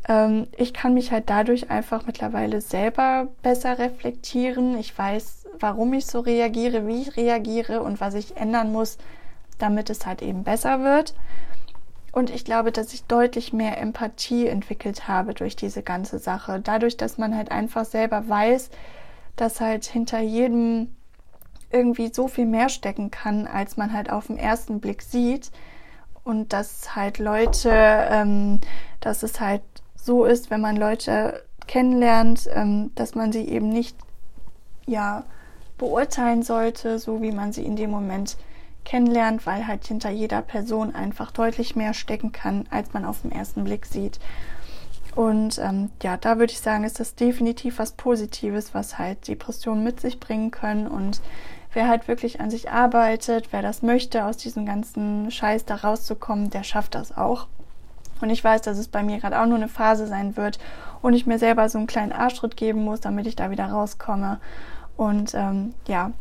Ähm, 0.07 0.47
ich 0.57 0.73
kann 0.73 0.93
mich 0.93 1.11
halt 1.11 1.29
dadurch 1.29 1.69
einfach 1.69 2.05
mittlerweile 2.05 2.61
selber 2.61 3.27
besser 3.41 3.77
reflektieren. 3.77 4.77
Ich 4.77 4.97
weiß, 4.97 5.45
warum 5.59 5.93
ich 5.93 6.07
so 6.07 6.19
reagiere, 6.19 6.87
wie 6.87 7.01
ich 7.01 7.15
reagiere 7.15 7.81
und 7.81 8.01
was 8.01 8.15
ich 8.15 8.35
ändern 8.37 8.71
muss, 8.71 8.97
damit 9.59 9.89
es 9.89 10.05
halt 10.05 10.21
eben 10.21 10.43
besser 10.43 10.83
wird. 10.83 11.13
Und 12.11 12.29
ich 12.29 12.45
glaube, 12.45 12.71
dass 12.71 12.93
ich 12.93 13.05
deutlich 13.05 13.53
mehr 13.53 13.79
Empathie 13.79 14.47
entwickelt 14.47 15.07
habe 15.07 15.33
durch 15.33 15.55
diese 15.55 15.81
ganze 15.81 16.19
Sache. 16.19 16.59
Dadurch, 16.63 16.95
dass 16.97 17.17
man 17.17 17.35
halt 17.35 17.51
einfach 17.51 17.85
selber 17.85 18.27
weiß, 18.27 18.69
dass 19.35 19.61
halt 19.61 19.85
hinter 19.85 20.19
jedem 20.19 20.95
irgendwie 21.71 22.11
so 22.13 22.27
viel 22.27 22.45
mehr 22.45 22.69
stecken 22.69 23.11
kann, 23.11 23.47
als 23.47 23.77
man 23.77 23.93
halt 23.93 24.11
auf 24.11 24.27
den 24.27 24.37
ersten 24.37 24.79
Blick 24.79 25.01
sieht. 25.01 25.51
Und 26.23 26.53
dass 26.53 26.95
halt 26.95 27.19
Leute, 27.19 27.71
ähm, 27.71 28.61
dass 29.01 29.23
es 29.23 29.39
halt 29.39 29.63
so 29.95 30.23
ist, 30.25 30.51
wenn 30.51 30.61
man 30.61 30.77
Leute 30.77 31.43
kennenlernt, 31.67 32.47
ähm, 32.53 32.91
dass 32.95 33.15
man 33.15 33.31
sie 33.31 33.47
eben 33.47 33.69
nicht 33.69 33.97
ja 34.85 35.23
beurteilen 35.77 36.43
sollte, 36.43 36.99
so 36.99 37.21
wie 37.21 37.31
man 37.31 37.51
sie 37.51 37.65
in 37.65 37.75
dem 37.75 37.89
Moment 37.89 38.37
kennenlernt, 38.85 39.45
weil 39.45 39.67
halt 39.67 39.85
hinter 39.85 40.09
jeder 40.09 40.41
Person 40.41 40.93
einfach 40.93 41.31
deutlich 41.31 41.75
mehr 41.75 41.93
stecken 41.93 42.31
kann, 42.31 42.65
als 42.69 42.93
man 42.93 43.05
auf 43.05 43.21
den 43.21 43.31
ersten 43.31 43.63
Blick 43.63 43.85
sieht. 43.85 44.19
Und 45.15 45.59
ähm, 45.59 45.91
ja, 46.01 46.17
da 46.17 46.39
würde 46.39 46.53
ich 46.53 46.59
sagen, 46.59 46.83
ist 46.83 46.99
das 46.99 47.15
definitiv 47.15 47.79
was 47.79 47.91
Positives, 47.91 48.73
was 48.73 48.97
halt 48.97 49.27
Depressionen 49.27 49.83
mit 49.83 49.99
sich 49.99 50.19
bringen 50.19 50.49
können. 50.49 50.87
Und 50.87 51.21
wer 51.73 51.87
halt 51.87 52.07
wirklich 52.07 52.39
an 52.39 52.49
sich 52.49 52.71
arbeitet, 52.71 53.49
wer 53.51 53.61
das 53.61 53.81
möchte, 53.83 54.25
aus 54.25 54.37
diesem 54.37 54.65
ganzen 54.65 55.29
Scheiß 55.29 55.65
da 55.65 55.75
rauszukommen, 55.75 56.49
der 56.49 56.63
schafft 56.63 56.95
das 56.95 57.15
auch. 57.15 57.47
Und 58.21 58.29
ich 58.29 58.43
weiß, 58.43 58.61
dass 58.61 58.77
es 58.77 58.87
bei 58.87 59.03
mir 59.03 59.19
gerade 59.19 59.39
auch 59.39 59.45
nur 59.45 59.57
eine 59.57 59.67
Phase 59.67 60.07
sein 60.07 60.37
wird 60.37 60.57
und 61.01 61.13
ich 61.13 61.25
mir 61.25 61.39
selber 61.39 61.67
so 61.69 61.77
einen 61.77 61.87
kleinen 61.87 62.13
Arschtritt 62.13 62.55
geben 62.55 62.83
muss, 62.83 63.01
damit 63.01 63.27
ich 63.27 63.35
da 63.35 63.51
wieder 63.51 63.65
rauskomme. 63.65 64.39
Und 64.95 65.33
ähm, 65.33 65.73
ja, 65.87 66.11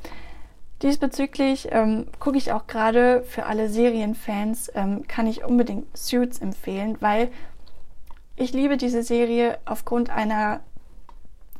diesbezüglich 0.83 1.69
ähm, 1.71 2.07
gucke 2.19 2.39
ich 2.39 2.53
auch 2.53 2.67
gerade 2.67 3.23
für 3.23 3.47
alle 3.47 3.69
Serienfans, 3.69 4.73
ähm, 4.75 5.07
kann 5.07 5.27
ich 5.27 5.45
unbedingt 5.45 5.97
Suits 5.97 6.41
empfehlen, 6.41 6.97
weil 7.01 7.31
ich 8.37 8.53
liebe 8.53 8.77
diese 8.77 9.03
Serie 9.03 9.59
aufgrund 9.65 10.11
einer 10.11 10.61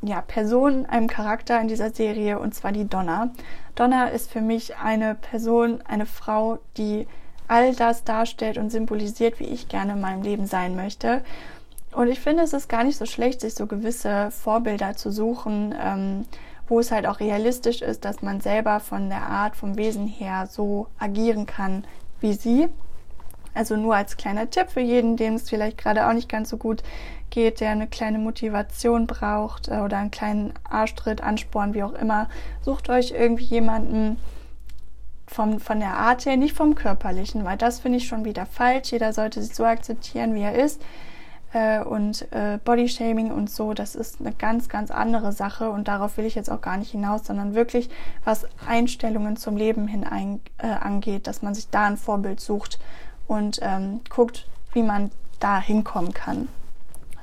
ja, 0.01 0.21
Person, 0.21 0.85
einem 0.85 1.07
Charakter 1.07 1.59
in 1.61 1.67
dieser 1.67 1.91
Serie, 1.91 2.39
und 2.39 2.53
zwar 2.53 2.71
die 2.71 2.87
Donna. 2.87 3.31
Donna 3.75 4.07
ist 4.07 4.31
für 4.31 4.41
mich 4.41 4.75
eine 4.77 5.15
Person, 5.15 5.81
eine 5.87 6.05
Frau, 6.05 6.59
die 6.77 7.07
all 7.47 7.73
das 7.75 8.03
darstellt 8.03 8.57
und 8.57 8.69
symbolisiert, 8.69 9.39
wie 9.39 9.45
ich 9.45 9.69
gerne 9.69 9.93
in 9.93 10.01
meinem 10.01 10.21
Leben 10.21 10.45
sein 10.45 10.75
möchte. 10.75 11.23
Und 11.93 12.07
ich 12.07 12.19
finde, 12.19 12.43
es 12.43 12.53
ist 12.53 12.69
gar 12.69 12.83
nicht 12.83 12.97
so 12.97 13.05
schlecht, 13.05 13.41
sich 13.41 13.53
so 13.53 13.67
gewisse 13.67 14.31
Vorbilder 14.31 14.95
zu 14.95 15.11
suchen, 15.11 15.75
ähm, 15.79 16.25
wo 16.67 16.79
es 16.79 16.91
halt 16.91 17.05
auch 17.05 17.19
realistisch 17.19 17.81
ist, 17.81 18.03
dass 18.05 18.21
man 18.21 18.41
selber 18.41 18.79
von 18.79 19.09
der 19.09 19.23
Art, 19.23 19.55
vom 19.55 19.77
Wesen 19.77 20.07
her 20.07 20.47
so 20.49 20.87
agieren 20.97 21.45
kann 21.45 21.83
wie 22.19 22.33
sie. 22.33 22.69
Also 23.53 23.75
nur 23.75 23.95
als 23.95 24.17
kleiner 24.17 24.49
Tipp 24.49 24.69
für 24.69 24.81
jeden, 24.81 25.17
dem 25.17 25.35
es 25.35 25.49
vielleicht 25.49 25.77
gerade 25.77 26.07
auch 26.07 26.13
nicht 26.13 26.29
ganz 26.29 26.49
so 26.49 26.57
gut 26.57 26.83
geht, 27.29 27.61
der 27.61 27.71
eine 27.71 27.87
kleine 27.87 28.19
Motivation 28.19 29.07
braucht 29.07 29.67
äh, 29.67 29.77
oder 29.77 29.97
einen 29.97 30.11
kleinen 30.11 30.53
Arschtritt, 30.69 31.21
Ansporn, 31.21 31.73
wie 31.73 31.83
auch 31.83 31.93
immer. 31.93 32.29
Sucht 32.61 32.89
euch 32.89 33.11
irgendwie 33.11 33.45
jemanden 33.45 34.17
vom, 35.27 35.59
von 35.59 35.79
der 35.79 35.95
Art 35.95 36.25
her, 36.25 36.37
nicht 36.37 36.55
vom 36.55 36.75
körperlichen, 36.75 37.43
weil 37.43 37.57
das 37.57 37.79
finde 37.79 37.97
ich 37.97 38.07
schon 38.07 38.25
wieder 38.25 38.45
falsch. 38.45 38.91
Jeder 38.91 39.13
sollte 39.13 39.41
sich 39.41 39.55
so 39.55 39.65
akzeptieren, 39.65 40.35
wie 40.35 40.41
er 40.41 40.55
ist. 40.55 40.81
Äh, 41.53 41.81
und 41.83 42.31
äh, 42.31 42.59
Bodyshaming 42.63 43.31
und 43.31 43.49
so, 43.49 43.73
das 43.73 43.95
ist 43.95 44.19
eine 44.19 44.33
ganz, 44.33 44.69
ganz 44.69 44.89
andere 44.89 45.31
Sache 45.31 45.69
und 45.69 45.87
darauf 45.87 46.17
will 46.17 46.25
ich 46.25 46.35
jetzt 46.35 46.49
auch 46.49 46.61
gar 46.61 46.77
nicht 46.77 46.91
hinaus, 46.91 47.25
sondern 47.25 47.53
wirklich, 47.53 47.89
was 48.23 48.47
Einstellungen 48.67 49.37
zum 49.37 49.55
Leben 49.55 49.87
hin 49.87 50.03
äh, 50.57 50.67
angeht, 50.67 51.27
dass 51.27 51.41
man 51.43 51.53
sich 51.53 51.69
da 51.69 51.85
ein 51.85 51.97
Vorbild 51.97 52.39
sucht 52.39 52.79
und 53.27 53.59
ähm, 53.61 54.01
guckt, 54.09 54.47
wie 54.73 54.83
man 54.83 55.11
da 55.39 55.59
hinkommen 55.59 56.13
kann. 56.13 56.47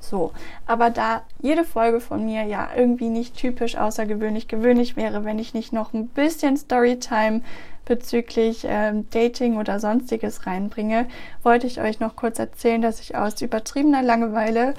So, 0.00 0.32
aber 0.66 0.90
da 0.90 1.22
jede 1.40 1.62
Folge 1.62 2.00
von 2.00 2.24
mir 2.24 2.44
ja 2.44 2.68
irgendwie 2.74 3.10
nicht 3.10 3.36
typisch 3.36 3.76
außergewöhnlich 3.76 4.48
gewöhnlich 4.48 4.96
wäre, 4.96 5.24
wenn 5.24 5.38
ich 5.38 5.54
nicht 5.54 5.72
noch 5.72 5.92
ein 5.92 6.08
bisschen 6.08 6.56
Storytime 6.56 7.42
bezüglich 7.84 8.64
ähm, 8.66 9.08
Dating 9.10 9.56
oder 9.56 9.78
sonstiges 9.78 10.46
reinbringe, 10.46 11.06
wollte 11.42 11.66
ich 11.66 11.80
euch 11.80 12.00
noch 12.00 12.16
kurz 12.16 12.38
erzählen, 12.38 12.82
dass 12.82 13.00
ich 13.00 13.16
aus 13.16 13.40
übertriebener 13.40 14.02
Langeweile 14.02 14.74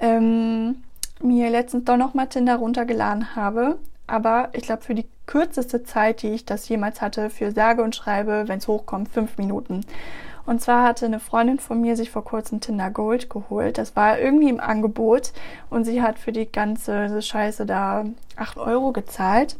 ähm, 0.00 0.82
mir 1.20 1.50
letztens 1.50 1.84
doch 1.84 1.96
noch 1.96 2.14
mal 2.14 2.26
Tinder 2.26 2.56
runtergeladen 2.56 3.34
habe. 3.36 3.78
Aber 4.06 4.50
ich 4.52 4.62
glaube, 4.62 4.82
für 4.82 4.94
die 4.94 5.06
kürzeste 5.26 5.84
Zeit, 5.84 6.22
die 6.22 6.30
ich 6.30 6.44
das 6.44 6.68
jemals 6.68 7.00
hatte, 7.00 7.30
für 7.30 7.52
sage 7.52 7.82
und 7.82 7.96
schreibe, 7.96 8.44
wenn 8.46 8.58
es 8.58 8.68
hochkommt, 8.68 9.08
fünf 9.08 9.38
Minuten. 9.38 9.86
Und 10.44 10.60
zwar 10.60 10.84
hatte 10.84 11.06
eine 11.06 11.20
Freundin 11.20 11.58
von 11.58 11.80
mir 11.80 11.96
sich 11.96 12.10
vor 12.10 12.24
kurzem 12.24 12.60
Tinder 12.60 12.90
Gold 12.90 13.30
geholt. 13.30 13.78
Das 13.78 13.94
war 13.94 14.18
irgendwie 14.18 14.48
im 14.48 14.60
Angebot 14.60 15.32
und 15.70 15.84
sie 15.84 16.02
hat 16.02 16.18
für 16.18 16.32
die 16.32 16.50
ganze 16.50 17.22
Scheiße 17.22 17.64
da 17.64 18.04
acht 18.36 18.58
Euro 18.58 18.92
gezahlt. 18.92 19.56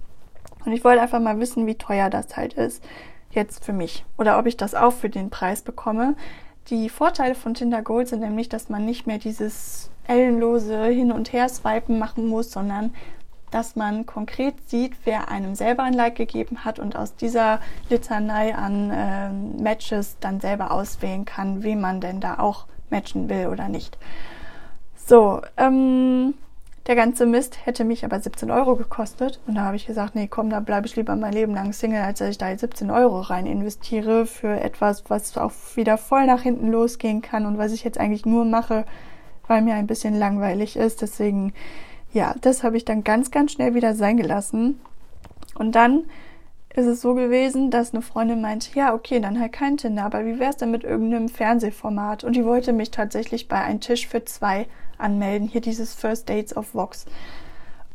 Und 0.64 0.72
ich 0.72 0.84
wollte 0.84 1.02
einfach 1.02 1.20
mal 1.20 1.38
wissen, 1.40 1.66
wie 1.66 1.76
teuer 1.76 2.10
das 2.10 2.36
halt 2.36 2.54
ist. 2.54 2.82
Jetzt 3.30 3.64
für 3.64 3.72
mich. 3.72 4.04
Oder 4.18 4.38
ob 4.38 4.46
ich 4.46 4.56
das 4.56 4.74
auch 4.74 4.92
für 4.92 5.08
den 5.08 5.30
Preis 5.30 5.62
bekomme. 5.62 6.14
Die 6.68 6.88
Vorteile 6.88 7.34
von 7.34 7.54
Tinder 7.54 7.82
Gold 7.82 8.08
sind 8.08 8.20
nämlich, 8.20 8.48
dass 8.48 8.68
man 8.68 8.84
nicht 8.84 9.06
mehr 9.06 9.18
dieses 9.18 9.90
ellenlose 10.06 10.84
Hin- 10.86 11.12
und 11.12 11.32
Her-Swipen 11.32 11.98
machen 11.98 12.26
muss, 12.26 12.52
sondern 12.52 12.92
dass 13.52 13.76
man 13.76 14.06
konkret 14.06 14.54
sieht, 14.68 14.94
wer 15.04 15.28
einem 15.28 15.54
selber 15.54 15.84
ein 15.84 15.92
Like 15.92 16.16
gegeben 16.16 16.64
hat 16.64 16.78
und 16.78 16.96
aus 16.96 17.14
dieser 17.16 17.60
Litanei 17.88 18.54
an 18.54 18.90
äh, 18.90 19.30
Matches 19.62 20.16
dann 20.20 20.40
selber 20.40 20.72
auswählen 20.72 21.24
kann, 21.24 21.62
wem 21.62 21.80
man 21.80 22.00
denn 22.00 22.20
da 22.20 22.38
auch 22.38 22.66
matchen 22.90 23.28
will 23.28 23.46
oder 23.46 23.68
nicht. 23.68 23.98
So, 24.96 25.42
ähm, 25.56 26.34
der 26.86 26.96
ganze 26.96 27.26
Mist 27.26 27.64
hätte 27.64 27.84
mich 27.84 28.04
aber 28.04 28.18
17 28.18 28.50
Euro 28.50 28.74
gekostet. 28.74 29.40
Und 29.46 29.54
da 29.54 29.62
habe 29.62 29.76
ich 29.76 29.86
gesagt, 29.86 30.16
nee, 30.16 30.26
komm, 30.26 30.50
da 30.50 30.58
bleibe 30.58 30.86
ich 30.86 30.96
lieber 30.96 31.14
mein 31.14 31.32
Leben 31.32 31.54
lang 31.54 31.72
Single, 31.72 32.02
als 32.02 32.18
dass 32.18 32.30
ich 32.30 32.38
da 32.38 32.56
17 32.56 32.90
Euro 32.90 33.20
rein 33.20 33.46
investiere 33.46 34.26
für 34.26 34.60
etwas, 34.60 35.04
was 35.08 35.36
auch 35.38 35.52
wieder 35.76 35.96
voll 35.96 36.26
nach 36.26 36.42
hinten 36.42 36.72
losgehen 36.72 37.22
kann 37.22 37.46
und 37.46 37.56
was 37.56 37.72
ich 37.72 37.84
jetzt 37.84 37.98
eigentlich 37.98 38.26
nur 38.26 38.44
mache, 38.44 38.84
weil 39.46 39.62
mir 39.62 39.74
ein 39.74 39.86
bisschen 39.86 40.14
langweilig 40.18 40.76
ist. 40.76 41.02
Deswegen 41.02 41.52
ja, 42.12 42.34
das 42.40 42.62
habe 42.62 42.76
ich 42.76 42.84
dann 42.84 43.04
ganz, 43.04 43.30
ganz 43.30 43.52
schnell 43.52 43.74
wieder 43.74 43.94
sein 43.94 44.16
gelassen. 44.16 44.80
Und 45.54 45.74
dann 45.74 46.04
ist 46.74 46.86
es 46.86 47.02
so 47.02 47.14
gewesen, 47.14 47.70
dass 47.70 47.92
eine 47.92 48.02
Freundin 48.02 48.40
meinte, 48.40 48.70
ja, 48.74 48.94
okay, 48.94 49.20
dann 49.20 49.38
halt 49.38 49.52
kein 49.52 49.76
Tinder, 49.76 50.04
aber 50.04 50.24
wie 50.24 50.38
wär's 50.38 50.56
denn 50.56 50.70
mit 50.70 50.84
irgendeinem 50.84 51.28
Fernsehformat? 51.28 52.24
Und 52.24 52.34
die 52.34 52.44
wollte 52.44 52.72
mich 52.72 52.90
tatsächlich 52.90 53.48
bei 53.48 53.60
einem 53.60 53.80
Tisch 53.80 54.06
für 54.08 54.24
zwei 54.24 54.66
anmelden, 54.96 55.48
hier 55.48 55.60
dieses 55.60 55.94
First 55.94 56.28
Dates 56.30 56.56
of 56.56 56.74
Vox. 56.74 57.04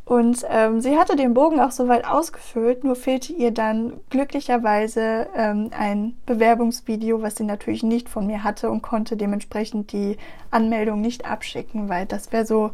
Und 0.04 0.46
ähm, 0.48 0.80
sie 0.80 0.96
hatte 0.96 1.16
den 1.16 1.34
Bogen 1.34 1.60
auch 1.60 1.70
soweit 1.70 2.06
ausgefüllt, 2.06 2.82
nur 2.82 2.96
fehlte 2.96 3.32
ihr 3.34 3.50
dann 3.50 4.00
glücklicherweise 4.08 5.26
ähm, 5.36 5.70
ein 5.76 6.16
Bewerbungsvideo, 6.24 7.20
was 7.20 7.36
sie 7.36 7.44
natürlich 7.44 7.82
nicht 7.82 8.08
von 8.08 8.26
mir 8.26 8.42
hatte 8.42 8.70
und 8.70 8.80
konnte 8.80 9.18
dementsprechend 9.18 9.92
die 9.92 10.16
Anmeldung 10.50 11.02
nicht 11.02 11.26
abschicken, 11.30 11.90
weil 11.90 12.06
das 12.06 12.32
wäre 12.32 12.46
so 12.46 12.70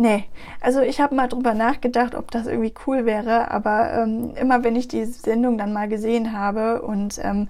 Nee, 0.00 0.26
also 0.60 0.80
ich 0.80 1.00
habe 1.00 1.16
mal 1.16 1.26
drüber 1.26 1.54
nachgedacht, 1.54 2.14
ob 2.14 2.30
das 2.30 2.46
irgendwie 2.46 2.72
cool 2.86 3.04
wäre, 3.04 3.50
aber 3.50 3.92
ähm, 3.94 4.32
immer 4.36 4.62
wenn 4.62 4.76
ich 4.76 4.86
die 4.86 5.04
Sendung 5.04 5.58
dann 5.58 5.72
mal 5.72 5.88
gesehen 5.88 6.38
habe 6.38 6.82
und 6.82 7.18
ähm, 7.20 7.48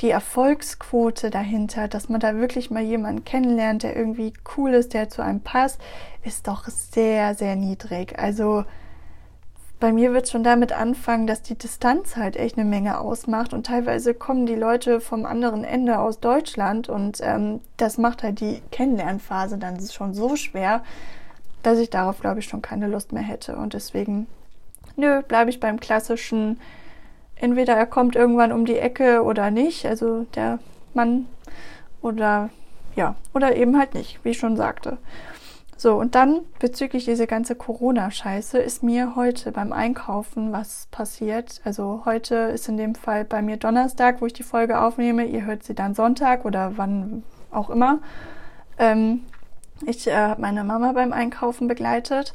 die 0.00 0.08
Erfolgsquote 0.08 1.28
dahinter, 1.28 1.88
dass 1.88 2.08
man 2.08 2.18
da 2.18 2.36
wirklich 2.36 2.70
mal 2.70 2.82
jemanden 2.82 3.26
kennenlernt, 3.26 3.82
der 3.82 3.94
irgendwie 3.94 4.32
cool 4.56 4.72
ist, 4.72 4.94
der 4.94 5.10
zu 5.10 5.20
einem 5.20 5.42
passt, 5.42 5.82
ist 6.24 6.48
doch 6.48 6.66
sehr, 6.66 7.34
sehr 7.34 7.56
niedrig. 7.56 8.18
Also 8.18 8.64
bei 9.78 9.92
mir 9.92 10.14
wird 10.14 10.30
schon 10.30 10.44
damit 10.44 10.72
anfangen, 10.72 11.26
dass 11.26 11.42
die 11.42 11.58
Distanz 11.58 12.16
halt 12.16 12.36
echt 12.36 12.56
eine 12.56 12.66
Menge 12.68 13.00
ausmacht 13.00 13.52
und 13.52 13.66
teilweise 13.66 14.14
kommen 14.14 14.46
die 14.46 14.54
Leute 14.54 15.02
vom 15.02 15.26
anderen 15.26 15.62
Ende 15.62 15.98
aus 15.98 16.20
Deutschland 16.20 16.88
und 16.88 17.18
ähm, 17.20 17.60
das 17.76 17.98
macht 17.98 18.22
halt 18.22 18.40
die 18.40 18.62
Kennenlernphase 18.70 19.58
dann 19.58 19.78
schon 19.86 20.14
so 20.14 20.36
schwer 20.36 20.82
dass 21.62 21.78
ich 21.78 21.90
darauf, 21.90 22.20
glaube 22.20 22.40
ich, 22.40 22.46
schon 22.46 22.62
keine 22.62 22.88
Lust 22.88 23.12
mehr 23.12 23.22
hätte. 23.22 23.56
Und 23.56 23.74
deswegen, 23.74 24.26
nö, 24.96 25.22
bleibe 25.22 25.50
ich 25.50 25.60
beim 25.60 25.80
klassischen, 25.80 26.60
entweder 27.36 27.74
er 27.74 27.86
kommt 27.86 28.16
irgendwann 28.16 28.52
um 28.52 28.64
die 28.64 28.78
Ecke 28.78 29.22
oder 29.22 29.50
nicht, 29.50 29.86
also 29.86 30.24
der 30.34 30.58
Mann, 30.94 31.26
oder 32.00 32.50
ja, 32.94 33.14
oder 33.32 33.56
eben 33.56 33.78
halt 33.78 33.94
nicht, 33.94 34.20
wie 34.22 34.30
ich 34.30 34.38
schon 34.38 34.56
sagte. 34.56 34.98
So, 35.76 35.98
und 35.98 36.14
dann 36.14 36.42
bezüglich 36.60 37.06
dieser 37.06 37.26
ganze 37.26 37.56
Corona-Scheiße 37.56 38.58
ist 38.58 38.84
mir 38.84 39.16
heute 39.16 39.50
beim 39.50 39.72
Einkaufen 39.72 40.52
was 40.52 40.86
passiert. 40.92 41.60
Also 41.64 42.02
heute 42.04 42.36
ist 42.36 42.68
in 42.68 42.76
dem 42.76 42.94
Fall 42.94 43.24
bei 43.24 43.42
mir 43.42 43.56
Donnerstag, 43.56 44.20
wo 44.20 44.26
ich 44.26 44.32
die 44.32 44.44
Folge 44.44 44.80
aufnehme. 44.80 45.24
Ihr 45.24 45.44
hört 45.44 45.64
sie 45.64 45.74
dann 45.74 45.94
Sonntag 45.94 46.44
oder 46.44 46.76
wann 46.76 47.24
auch 47.50 47.68
immer. 47.68 47.98
Ähm, 48.78 49.22
ich 49.86 50.06
äh, 50.06 50.14
habe 50.14 50.40
meine 50.40 50.64
Mama 50.64 50.92
beim 50.92 51.12
Einkaufen 51.12 51.68
begleitet 51.68 52.34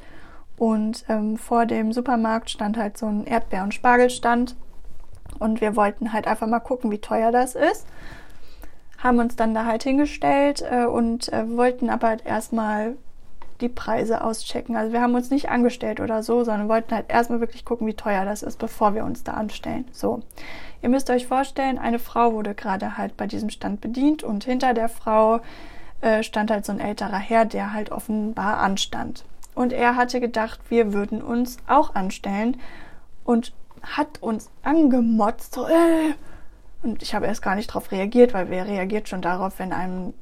und 0.57 1.05
ähm, 1.07 1.37
vor 1.37 1.65
dem 1.65 1.93
Supermarkt 1.93 2.49
stand 2.49 2.77
halt 2.77 2.97
so 2.97 3.05
ein 3.05 3.25
Erdbeer- 3.25 3.63
und 3.63 3.73
Spargelstand 3.73 4.55
und 5.39 5.61
wir 5.61 5.75
wollten 5.75 6.13
halt 6.13 6.27
einfach 6.27 6.47
mal 6.47 6.59
gucken, 6.59 6.91
wie 6.91 6.99
teuer 6.99 7.31
das 7.31 7.55
ist. 7.55 7.85
Haben 8.97 9.19
uns 9.19 9.35
dann 9.35 9.53
da 9.53 9.65
halt 9.65 9.83
hingestellt 9.83 10.63
äh, 10.69 10.85
und 10.85 11.31
äh, 11.31 11.49
wollten 11.55 11.89
aber 11.89 12.07
halt 12.07 12.25
erstmal 12.25 12.95
die 13.61 13.69
Preise 13.69 14.23
auschecken. 14.23 14.75
Also 14.75 14.93
wir 14.93 15.01
haben 15.01 15.15
uns 15.15 15.29
nicht 15.29 15.49
angestellt 15.49 15.99
oder 15.99 16.23
so, 16.23 16.43
sondern 16.43 16.69
wollten 16.69 16.93
halt 16.93 17.09
erstmal 17.09 17.39
wirklich 17.39 17.65
gucken, 17.65 17.87
wie 17.87 17.93
teuer 17.93 18.25
das 18.25 18.43
ist, 18.43 18.59
bevor 18.59 18.93
wir 18.93 19.03
uns 19.03 19.23
da 19.23 19.33
anstellen. 19.33 19.85
So. 19.91 20.21
Ihr 20.81 20.89
müsst 20.89 21.09
euch 21.09 21.27
vorstellen, 21.27 21.79
eine 21.79 21.99
Frau 21.99 22.33
wurde 22.33 22.53
gerade 22.53 22.97
halt 22.97 23.17
bei 23.17 23.25
diesem 23.25 23.49
Stand 23.49 23.81
bedient 23.81 24.23
und 24.23 24.43
hinter 24.43 24.73
der 24.73 24.89
Frau 24.89 25.39
äh, 26.01 26.23
stand 26.23 26.51
halt 26.51 26.65
so 26.65 26.71
ein 26.71 26.79
älterer 26.79 27.17
Herr, 27.17 27.45
der 27.45 27.73
halt 27.73 27.91
offenbar 27.91 28.59
anstand. 28.59 29.23
Und 29.55 29.73
er 29.73 29.95
hatte 29.95 30.19
gedacht, 30.19 30.59
wir 30.69 30.93
würden 30.93 31.21
uns 31.21 31.57
auch 31.67 31.95
anstellen 31.95 32.57
und 33.23 33.53
hat 33.81 34.21
uns 34.21 34.49
angemotzt, 34.63 35.55
so, 35.55 35.67
äh. 35.67 36.13
Und 36.83 37.01
ich 37.01 37.15
habe 37.15 37.25
erst 37.25 37.41
gar 37.41 37.55
nicht 37.55 37.69
darauf 37.71 37.91
reagiert, 37.91 38.33
weil 38.33 38.49
wer 38.49 38.67
reagiert 38.67 39.09
schon 39.09 39.21
darauf, 39.21 39.57
wenn 39.57 39.73
einem 39.73 40.13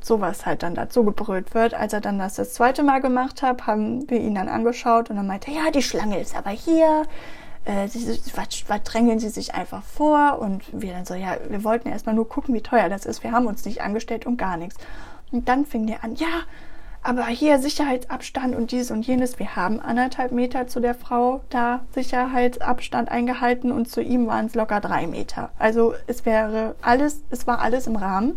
sowas 0.00 0.46
halt 0.46 0.62
dann 0.62 0.74
dazu 0.74 1.04
gebrüllt 1.04 1.54
wird. 1.54 1.74
Als 1.74 1.92
er 1.92 2.00
dann 2.00 2.18
das 2.18 2.34
das 2.34 2.54
zweite 2.54 2.82
Mal 2.82 3.00
gemacht 3.00 3.42
hat, 3.42 3.66
haben 3.66 4.08
wir 4.10 4.20
ihn 4.20 4.34
dann 4.34 4.48
angeschaut 4.48 5.10
und 5.10 5.16
dann 5.16 5.26
meinte, 5.26 5.50
ja, 5.50 5.70
die 5.70 5.82
Schlange 5.82 6.18
ist 6.18 6.36
aber 6.36 6.50
hier, 6.50 7.04
äh, 7.64 7.88
was, 8.34 8.64
was 8.68 8.82
drängeln 8.84 9.18
Sie 9.18 9.28
sich 9.28 9.54
einfach 9.54 9.82
vor? 9.82 10.38
Und 10.40 10.64
wir 10.72 10.92
dann 10.92 11.04
so, 11.04 11.14
ja, 11.14 11.36
wir 11.48 11.64
wollten 11.64 11.88
erstmal 11.88 12.14
nur 12.14 12.28
gucken, 12.28 12.54
wie 12.54 12.62
teuer 12.62 12.88
das 12.88 13.06
ist. 13.06 13.22
Wir 13.22 13.32
haben 13.32 13.46
uns 13.46 13.64
nicht 13.64 13.82
angestellt 13.82 14.26
und 14.26 14.36
gar 14.36 14.56
nichts. 14.56 14.76
Und 15.30 15.48
dann 15.48 15.66
fing 15.66 15.86
der 15.86 16.02
an, 16.02 16.14
ja, 16.16 16.44
aber 17.02 17.26
hier 17.26 17.58
Sicherheitsabstand 17.58 18.54
und 18.54 18.72
dies 18.72 18.90
und 18.90 19.06
jenes. 19.06 19.38
Wir 19.38 19.56
haben 19.56 19.80
anderthalb 19.80 20.32
Meter 20.32 20.66
zu 20.66 20.80
der 20.80 20.94
Frau 20.94 21.40
da 21.48 21.80
Sicherheitsabstand 21.94 23.10
eingehalten 23.10 23.72
und 23.72 23.88
zu 23.88 24.02
ihm 24.02 24.26
waren 24.26 24.46
es 24.46 24.54
locker 24.54 24.80
drei 24.80 25.06
Meter. 25.06 25.50
Also 25.58 25.94
es 26.06 26.26
wäre 26.26 26.74
alles, 26.82 27.22
es 27.30 27.46
war 27.46 27.60
alles 27.60 27.86
im 27.86 27.96
Rahmen. 27.96 28.36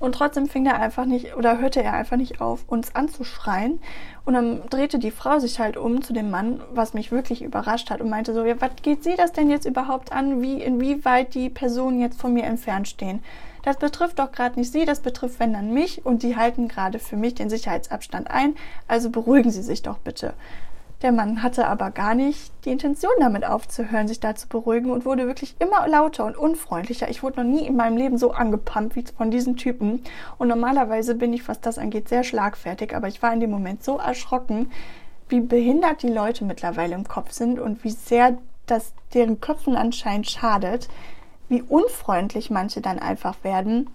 Und 0.00 0.14
trotzdem 0.14 0.46
fing 0.46 0.66
er 0.66 0.80
einfach 0.80 1.04
nicht 1.04 1.36
oder 1.36 1.58
hörte 1.58 1.82
er 1.82 1.94
einfach 1.94 2.16
nicht 2.16 2.40
auf, 2.40 2.64
uns 2.66 2.94
anzuschreien. 2.94 3.80
Und 4.24 4.34
dann 4.34 4.62
drehte 4.70 4.98
die 4.98 5.10
Frau 5.10 5.38
sich 5.38 5.58
halt 5.58 5.76
um 5.76 6.02
zu 6.02 6.12
dem 6.12 6.30
Mann, 6.30 6.60
was 6.72 6.94
mich 6.94 7.10
wirklich 7.10 7.42
überrascht 7.42 7.90
hat 7.90 8.00
und 8.00 8.10
meinte 8.10 8.34
so, 8.34 8.44
ja, 8.44 8.60
was 8.60 8.70
geht 8.82 9.02
sie 9.02 9.16
das 9.16 9.32
denn 9.32 9.50
jetzt 9.50 9.66
überhaupt 9.66 10.12
an, 10.12 10.42
wie, 10.42 10.62
inwieweit 10.62 11.34
die 11.34 11.50
Personen 11.50 12.00
jetzt 12.00 12.20
von 12.20 12.32
mir 12.32 12.44
entfernt 12.44 12.88
stehen? 12.88 13.20
Das 13.62 13.76
betrifft 13.76 14.18
doch 14.18 14.32
gerade 14.32 14.58
nicht 14.58 14.72
sie, 14.72 14.84
das 14.84 15.00
betrifft 15.00 15.40
wenn 15.40 15.52
dann 15.52 15.74
mich 15.74 16.06
und 16.06 16.22
sie 16.22 16.36
halten 16.36 16.68
gerade 16.68 16.98
für 16.98 17.16
mich 17.16 17.34
den 17.34 17.50
Sicherheitsabstand 17.50 18.30
ein, 18.30 18.54
also 18.86 19.10
beruhigen 19.10 19.50
Sie 19.50 19.62
sich 19.62 19.82
doch 19.82 19.98
bitte. 19.98 20.32
Der 21.00 21.12
Mann 21.12 21.44
hatte 21.44 21.68
aber 21.68 21.92
gar 21.92 22.16
nicht 22.16 22.52
die 22.64 22.70
Intention, 22.70 23.12
damit 23.20 23.46
aufzuhören, 23.46 24.08
sich 24.08 24.18
da 24.18 24.34
zu 24.34 24.48
beruhigen 24.48 24.90
und 24.90 25.04
wurde 25.04 25.28
wirklich 25.28 25.54
immer 25.60 25.86
lauter 25.86 26.24
und 26.24 26.36
unfreundlicher. 26.36 27.08
Ich 27.08 27.22
wurde 27.22 27.44
noch 27.44 27.48
nie 27.48 27.64
in 27.64 27.76
meinem 27.76 27.96
Leben 27.96 28.18
so 28.18 28.32
angepumpt 28.32 28.96
wie 28.96 29.04
von 29.16 29.30
diesen 29.30 29.56
Typen. 29.56 30.02
Und 30.38 30.48
normalerweise 30.48 31.14
bin 31.14 31.32
ich, 31.32 31.46
was 31.46 31.60
das 31.60 31.78
angeht, 31.78 32.08
sehr 32.08 32.24
schlagfertig, 32.24 32.96
aber 32.96 33.06
ich 33.06 33.22
war 33.22 33.32
in 33.32 33.38
dem 33.38 33.50
Moment 33.50 33.84
so 33.84 33.98
erschrocken, 33.98 34.72
wie 35.28 35.40
behindert 35.40 36.02
die 36.02 36.08
Leute 36.08 36.44
mittlerweile 36.44 36.96
im 36.96 37.06
Kopf 37.06 37.30
sind 37.30 37.60
und 37.60 37.84
wie 37.84 37.90
sehr 37.90 38.38
das 38.66 38.92
deren 39.14 39.40
Köpfen 39.40 39.76
anscheinend 39.76 40.28
schadet, 40.28 40.88
wie 41.48 41.62
unfreundlich 41.62 42.50
manche 42.50 42.80
dann 42.80 42.98
einfach 42.98 43.36
werden 43.44 43.88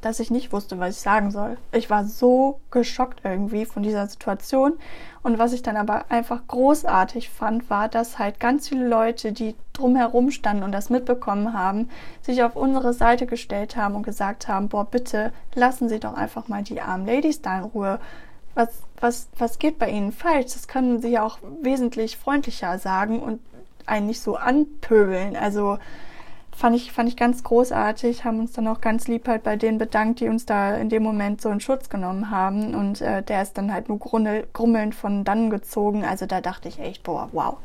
dass 0.00 0.20
ich 0.20 0.30
nicht 0.30 0.52
wusste, 0.52 0.78
was 0.78 0.96
ich 0.96 1.00
sagen 1.00 1.30
soll. 1.30 1.56
Ich 1.72 1.90
war 1.90 2.04
so 2.04 2.60
geschockt 2.70 3.20
irgendwie 3.24 3.64
von 3.64 3.82
dieser 3.82 4.06
Situation. 4.06 4.74
Und 5.22 5.38
was 5.38 5.52
ich 5.52 5.62
dann 5.62 5.76
aber 5.76 6.10
einfach 6.10 6.46
großartig 6.46 7.30
fand, 7.30 7.68
war, 7.70 7.88
dass 7.88 8.18
halt 8.18 8.40
ganz 8.40 8.68
viele 8.68 8.86
Leute, 8.86 9.32
die 9.32 9.54
drumherum 9.72 10.30
standen 10.30 10.62
und 10.62 10.72
das 10.72 10.90
mitbekommen 10.90 11.52
haben, 11.52 11.90
sich 12.22 12.42
auf 12.42 12.56
unsere 12.56 12.92
Seite 12.92 13.26
gestellt 13.26 13.76
haben 13.76 13.94
und 13.94 14.02
gesagt 14.04 14.48
haben, 14.48 14.68
boah, 14.68 14.84
bitte 14.84 15.32
lassen 15.54 15.88
Sie 15.88 16.00
doch 16.00 16.14
einfach 16.14 16.48
mal 16.48 16.62
die 16.62 16.80
armen 16.80 17.06
Ladies 17.06 17.42
da 17.42 17.58
in 17.58 17.64
Ruhe. 17.64 18.00
Was, 18.54 18.82
was, 19.00 19.28
was 19.38 19.58
geht 19.58 19.78
bei 19.78 19.90
Ihnen 19.90 20.12
falsch? 20.12 20.52
Das 20.52 20.68
können 20.68 21.00
Sie 21.00 21.10
ja 21.10 21.22
auch 21.22 21.38
wesentlich 21.62 22.16
freundlicher 22.16 22.78
sagen 22.78 23.20
und 23.20 23.40
einen 23.86 24.06
nicht 24.06 24.20
so 24.20 24.36
anpöbeln. 24.36 25.36
Also, 25.36 25.78
fand 26.58 26.74
ich, 26.74 26.90
fand 26.90 27.08
ich 27.08 27.16
ganz 27.16 27.44
großartig, 27.44 28.24
haben 28.24 28.40
uns 28.40 28.52
dann 28.52 28.66
auch 28.66 28.80
ganz 28.80 29.06
lieb 29.06 29.28
halt 29.28 29.44
bei 29.44 29.54
denen 29.54 29.78
bedankt, 29.78 30.18
die 30.18 30.28
uns 30.28 30.44
da 30.44 30.74
in 30.74 30.88
dem 30.88 31.04
Moment 31.04 31.40
so 31.40 31.50
in 31.50 31.60
Schutz 31.60 31.88
genommen 31.88 32.32
haben. 32.32 32.74
Und 32.74 33.00
äh, 33.00 33.22
der 33.22 33.42
ist 33.42 33.56
dann 33.56 33.72
halt 33.72 33.88
nur 33.88 34.00
grummelnd 34.00 34.94
von 34.96 35.22
dann 35.22 35.50
gezogen. 35.50 36.04
Also 36.04 36.26
da 36.26 36.40
dachte 36.40 36.66
ich 36.66 36.80
echt, 36.80 37.04
boah, 37.04 37.28
wow. 37.30 37.58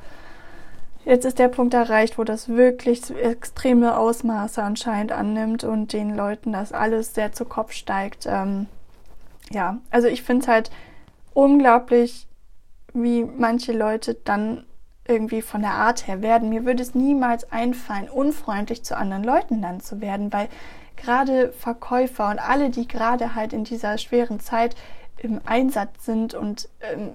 Jetzt 1.05 1.25
ist 1.25 1.39
der 1.39 1.47
Punkt 1.47 1.73
erreicht, 1.73 2.19
wo 2.19 2.23
das 2.23 2.49
wirklich 2.49 3.09
extreme 3.17 3.97
Ausmaße 3.97 4.61
anscheinend 4.61 5.11
annimmt 5.11 5.63
und 5.63 5.91
den 5.91 6.15
Leuten 6.15 6.53
das 6.53 6.71
alles 6.71 7.15
sehr 7.15 7.31
zu 7.31 7.45
Kopf 7.45 7.71
steigt. 7.71 8.27
Ähm, 8.27 8.67
ja, 9.49 9.79
also 9.89 10.07
ich 10.07 10.21
finde 10.21 10.43
es 10.43 10.47
halt 10.47 10.69
unglaublich, 11.33 12.27
wie 12.93 13.23
manche 13.25 13.73
Leute 13.73 14.13
dann 14.23 14.65
irgendwie 15.05 15.41
von 15.41 15.61
der 15.61 15.73
Art 15.73 16.07
her 16.07 16.21
werden. 16.21 16.49
Mir 16.49 16.65
würde 16.65 16.81
es 16.81 16.95
niemals 16.95 17.51
einfallen, 17.51 18.09
unfreundlich 18.09 18.83
zu 18.83 18.97
anderen 18.97 19.23
Leuten 19.23 19.61
dann 19.61 19.81
zu 19.81 20.01
werden, 20.01 20.31
weil 20.31 20.47
gerade 20.95 21.51
Verkäufer 21.51 22.29
und 22.29 22.39
alle, 22.39 22.69
die 22.69 22.87
gerade 22.87 23.35
halt 23.35 23.53
in 23.53 23.63
dieser 23.63 23.97
schweren 23.97 24.39
Zeit 24.39 24.75
im 25.17 25.41
Einsatz 25.45 26.05
sind 26.05 26.33
und 26.33 26.69
ähm, 26.81 27.11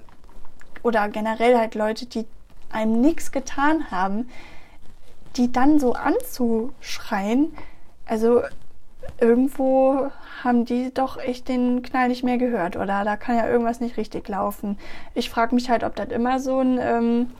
oder 0.82 1.08
generell 1.08 1.56
halt 1.56 1.74
Leute, 1.74 2.06
die 2.06 2.26
einem 2.70 3.00
nichts 3.00 3.32
getan 3.32 3.90
haben, 3.90 4.28
die 5.36 5.50
dann 5.50 5.78
so 5.78 5.94
anzuschreien, 5.94 7.54
also 8.06 8.42
irgendwo 9.20 10.10
haben 10.44 10.64
die 10.64 10.92
doch 10.92 11.18
echt 11.18 11.48
den 11.48 11.82
Knall 11.82 12.08
nicht 12.08 12.22
mehr 12.22 12.38
gehört 12.38 12.76
oder 12.76 13.04
da 13.04 13.16
kann 13.16 13.36
ja 13.36 13.48
irgendwas 13.48 13.80
nicht 13.80 13.96
richtig 13.96 14.28
laufen. 14.28 14.78
Ich 15.14 15.30
frage 15.30 15.54
mich 15.54 15.70
halt, 15.70 15.82
ob 15.82 15.96
das 15.96 16.08
immer 16.08 16.40
so 16.40 16.60
ein 16.60 16.78
ähm, 16.80 17.30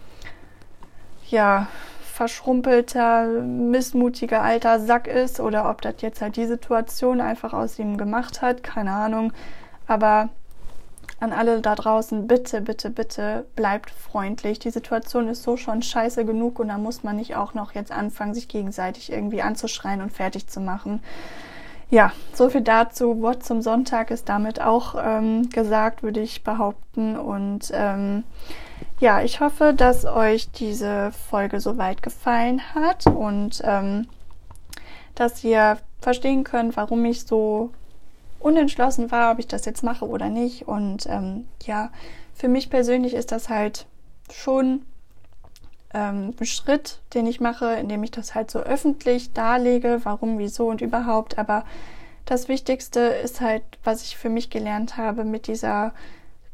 ja, 1.31 1.69
verschrumpelter, 2.03 3.27
missmutiger 3.27 4.43
alter 4.43 4.81
Sack 4.81 5.07
ist 5.07 5.39
oder 5.39 5.71
ob 5.71 5.83
das 5.83 5.95
jetzt 6.01 6.21
halt 6.21 6.37
die 6.37 6.47
Situation 6.47 7.21
einfach 7.21 7.53
aus 7.53 7.79
ihm 7.79 7.97
gemacht 7.97 8.43
hat, 8.43 8.63
keine 8.65 8.91
Ahnung. 8.91 9.33
Aber 9.87 10.31
an 11.21 11.33
alle 11.33 11.61
da 11.61 11.75
draußen, 11.75 12.27
bitte, 12.27 12.61
bitte, 12.61 12.91
bitte 12.91 13.47
bleibt 13.57 13.91
freundlich. 13.91 14.59
Die 14.59 14.71
Situation 14.71 15.29
ist 15.29 15.43
so 15.43 15.57
schon 15.57 15.83
scheiße 15.83 16.25
genug 16.25 16.59
und 16.59 16.69
da 16.69 16.79
muss 16.79 17.03
man 17.03 17.17
nicht 17.17 17.37
auch 17.37 17.55
noch 17.55 17.73
jetzt 17.73 17.93
anfangen, 17.93 18.35
sich 18.35 18.49
gegenseitig 18.49 19.13
irgendwie 19.13 19.43
anzuschreien 19.43 20.01
und 20.01 20.13
fertig 20.13 20.49
zu 20.49 20.61
machen. 20.61 21.03
Ja, 21.91 22.13
so 22.35 22.51
viel 22.51 22.61
dazu. 22.61 23.23
Wort 23.23 23.45
zum 23.45 23.63
Sonntag 23.63 24.11
ist 24.11 24.29
damit 24.29 24.61
auch 24.61 24.95
ähm, 25.01 25.49
gesagt, 25.51 26.03
würde 26.03 26.21
ich 26.21 26.45
behaupten. 26.45 27.17
Und 27.17 27.71
ähm, 27.73 28.25
ja, 29.01 29.23
ich 29.23 29.41
hoffe, 29.41 29.75
dass 29.75 30.05
euch 30.05 30.51
diese 30.51 31.13
Folge 31.13 31.61
soweit 31.61 32.03
gefallen 32.03 32.75
hat 32.75 33.07
und 33.07 33.61
ähm, 33.65 34.09
dass 35.15 35.43
ihr 35.45 35.79
verstehen 36.01 36.45
könnt, 36.45 36.77
warum 36.77 37.05
ich 37.05 37.25
so 37.25 37.71
unentschlossen 38.41 39.11
war, 39.11 39.33
ob 39.33 39.39
ich 39.39 39.47
das 39.47 39.65
jetzt 39.65 39.83
mache 39.83 40.07
oder 40.07 40.29
nicht. 40.29 40.69
Und 40.69 41.07
ähm, 41.07 41.47
ja, 41.65 41.91
für 42.35 42.49
mich 42.49 42.71
persönlich 42.71 43.15
ist 43.15 43.33
das 43.33 43.49
halt 43.49 43.87
schon 44.33 44.83
ähm, 45.93 46.35
ein 46.39 46.47
Schritt, 46.47 47.01
den 47.15 47.27
ich 47.27 47.41
mache, 47.41 47.75
indem 47.75 48.03
ich 48.05 48.11
das 48.11 48.35
halt 48.35 48.51
so 48.51 48.61
öffentlich 48.61 49.33
darlege, 49.33 50.01
warum, 50.05 50.39
wieso 50.39 50.69
und 50.69 50.81
überhaupt. 50.81 51.39
Aber 51.39 51.65
das 52.25 52.49
Wichtigste 52.49 53.01
ist 53.01 53.41
halt, 53.41 53.63
was 53.85 54.03
ich 54.03 54.17
für 54.17 54.29
mich 54.29 54.51
gelernt 54.51 54.97
habe, 54.97 55.25
mit 55.25 55.47
dieser 55.47 55.93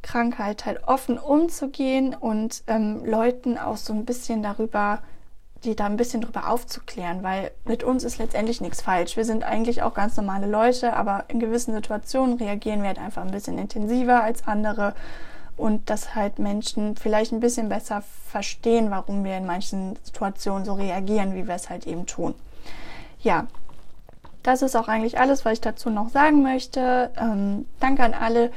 Krankheit 0.04 0.66
halt 0.66 0.86
offen 0.86 1.18
umzugehen 1.18 2.14
und 2.14 2.62
ähm, 2.68 3.04
Leuten 3.04 3.58
auch 3.58 3.76
so 3.76 3.92
ein 3.92 4.04
bisschen 4.04 4.42
darüber, 4.42 5.00
die 5.64 5.74
da 5.74 5.86
ein 5.86 5.96
bisschen 5.96 6.20
drüber 6.20 6.50
aufzuklären, 6.50 7.22
weil 7.22 7.50
mit 7.64 7.82
uns 7.82 8.04
ist 8.04 8.18
letztendlich 8.18 8.60
nichts 8.60 8.82
falsch. 8.82 9.16
Wir 9.16 9.24
sind 9.24 9.44
eigentlich 9.44 9.82
auch 9.82 9.94
ganz 9.94 10.16
normale 10.16 10.46
Leute, 10.46 10.92
aber 10.92 11.24
in 11.28 11.40
gewissen 11.40 11.74
Situationen 11.74 12.36
reagieren 12.36 12.82
wir 12.82 12.88
halt 12.88 12.98
einfach 12.98 13.22
ein 13.22 13.30
bisschen 13.30 13.58
intensiver 13.58 14.22
als 14.22 14.46
andere 14.46 14.94
und 15.56 15.88
dass 15.88 16.14
halt 16.14 16.38
Menschen 16.38 16.96
vielleicht 16.96 17.32
ein 17.32 17.40
bisschen 17.40 17.68
besser 17.68 18.02
verstehen, 18.28 18.90
warum 18.90 19.24
wir 19.24 19.36
in 19.36 19.46
manchen 19.46 19.96
Situationen 20.02 20.64
so 20.64 20.74
reagieren, 20.74 21.34
wie 21.34 21.48
wir 21.48 21.54
es 21.54 21.70
halt 21.70 21.86
eben 21.86 22.06
tun. 22.06 22.34
Ja, 23.20 23.46
das 24.42 24.60
ist 24.60 24.76
auch 24.76 24.88
eigentlich 24.88 25.18
alles, 25.18 25.46
was 25.46 25.54
ich 25.54 25.60
dazu 25.62 25.88
noch 25.88 26.10
sagen 26.10 26.42
möchte. 26.42 27.10
Ähm, 27.18 27.64
danke 27.80 28.02
an 28.02 28.12
alle, 28.12 28.52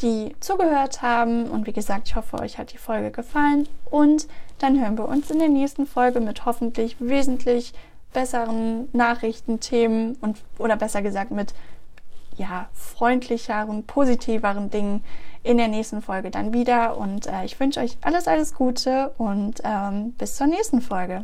die 0.00 0.34
zugehört 0.40 1.02
haben. 1.02 1.50
Und 1.50 1.66
wie 1.66 1.72
gesagt, 1.72 2.08
ich 2.08 2.16
hoffe, 2.16 2.38
euch 2.38 2.58
hat 2.58 2.72
die 2.72 2.78
Folge 2.78 3.10
gefallen. 3.10 3.68
Und 3.90 4.26
dann 4.58 4.80
hören 4.80 4.98
wir 4.98 5.08
uns 5.08 5.30
in 5.30 5.38
der 5.38 5.48
nächsten 5.48 5.86
Folge 5.86 6.20
mit 6.20 6.44
hoffentlich 6.46 6.96
wesentlich 7.00 7.72
besseren 8.12 8.88
Nachrichten, 8.92 9.60
Themen 9.60 10.16
und 10.20 10.38
oder 10.58 10.76
besser 10.76 11.02
gesagt 11.02 11.30
mit 11.30 11.54
ja 12.36 12.68
freundlicheren, 12.72 13.84
positiveren 13.84 14.70
Dingen 14.70 15.04
in 15.42 15.56
der 15.56 15.68
nächsten 15.68 16.02
Folge 16.02 16.30
dann 16.30 16.52
wieder. 16.52 16.96
Und 16.96 17.26
äh, 17.26 17.44
ich 17.44 17.58
wünsche 17.60 17.80
euch 17.80 17.96
alles, 18.00 18.26
alles 18.26 18.54
Gute 18.54 19.12
und 19.18 19.60
ähm, 19.64 20.12
bis 20.12 20.36
zur 20.36 20.46
nächsten 20.46 20.80
Folge. 20.80 21.22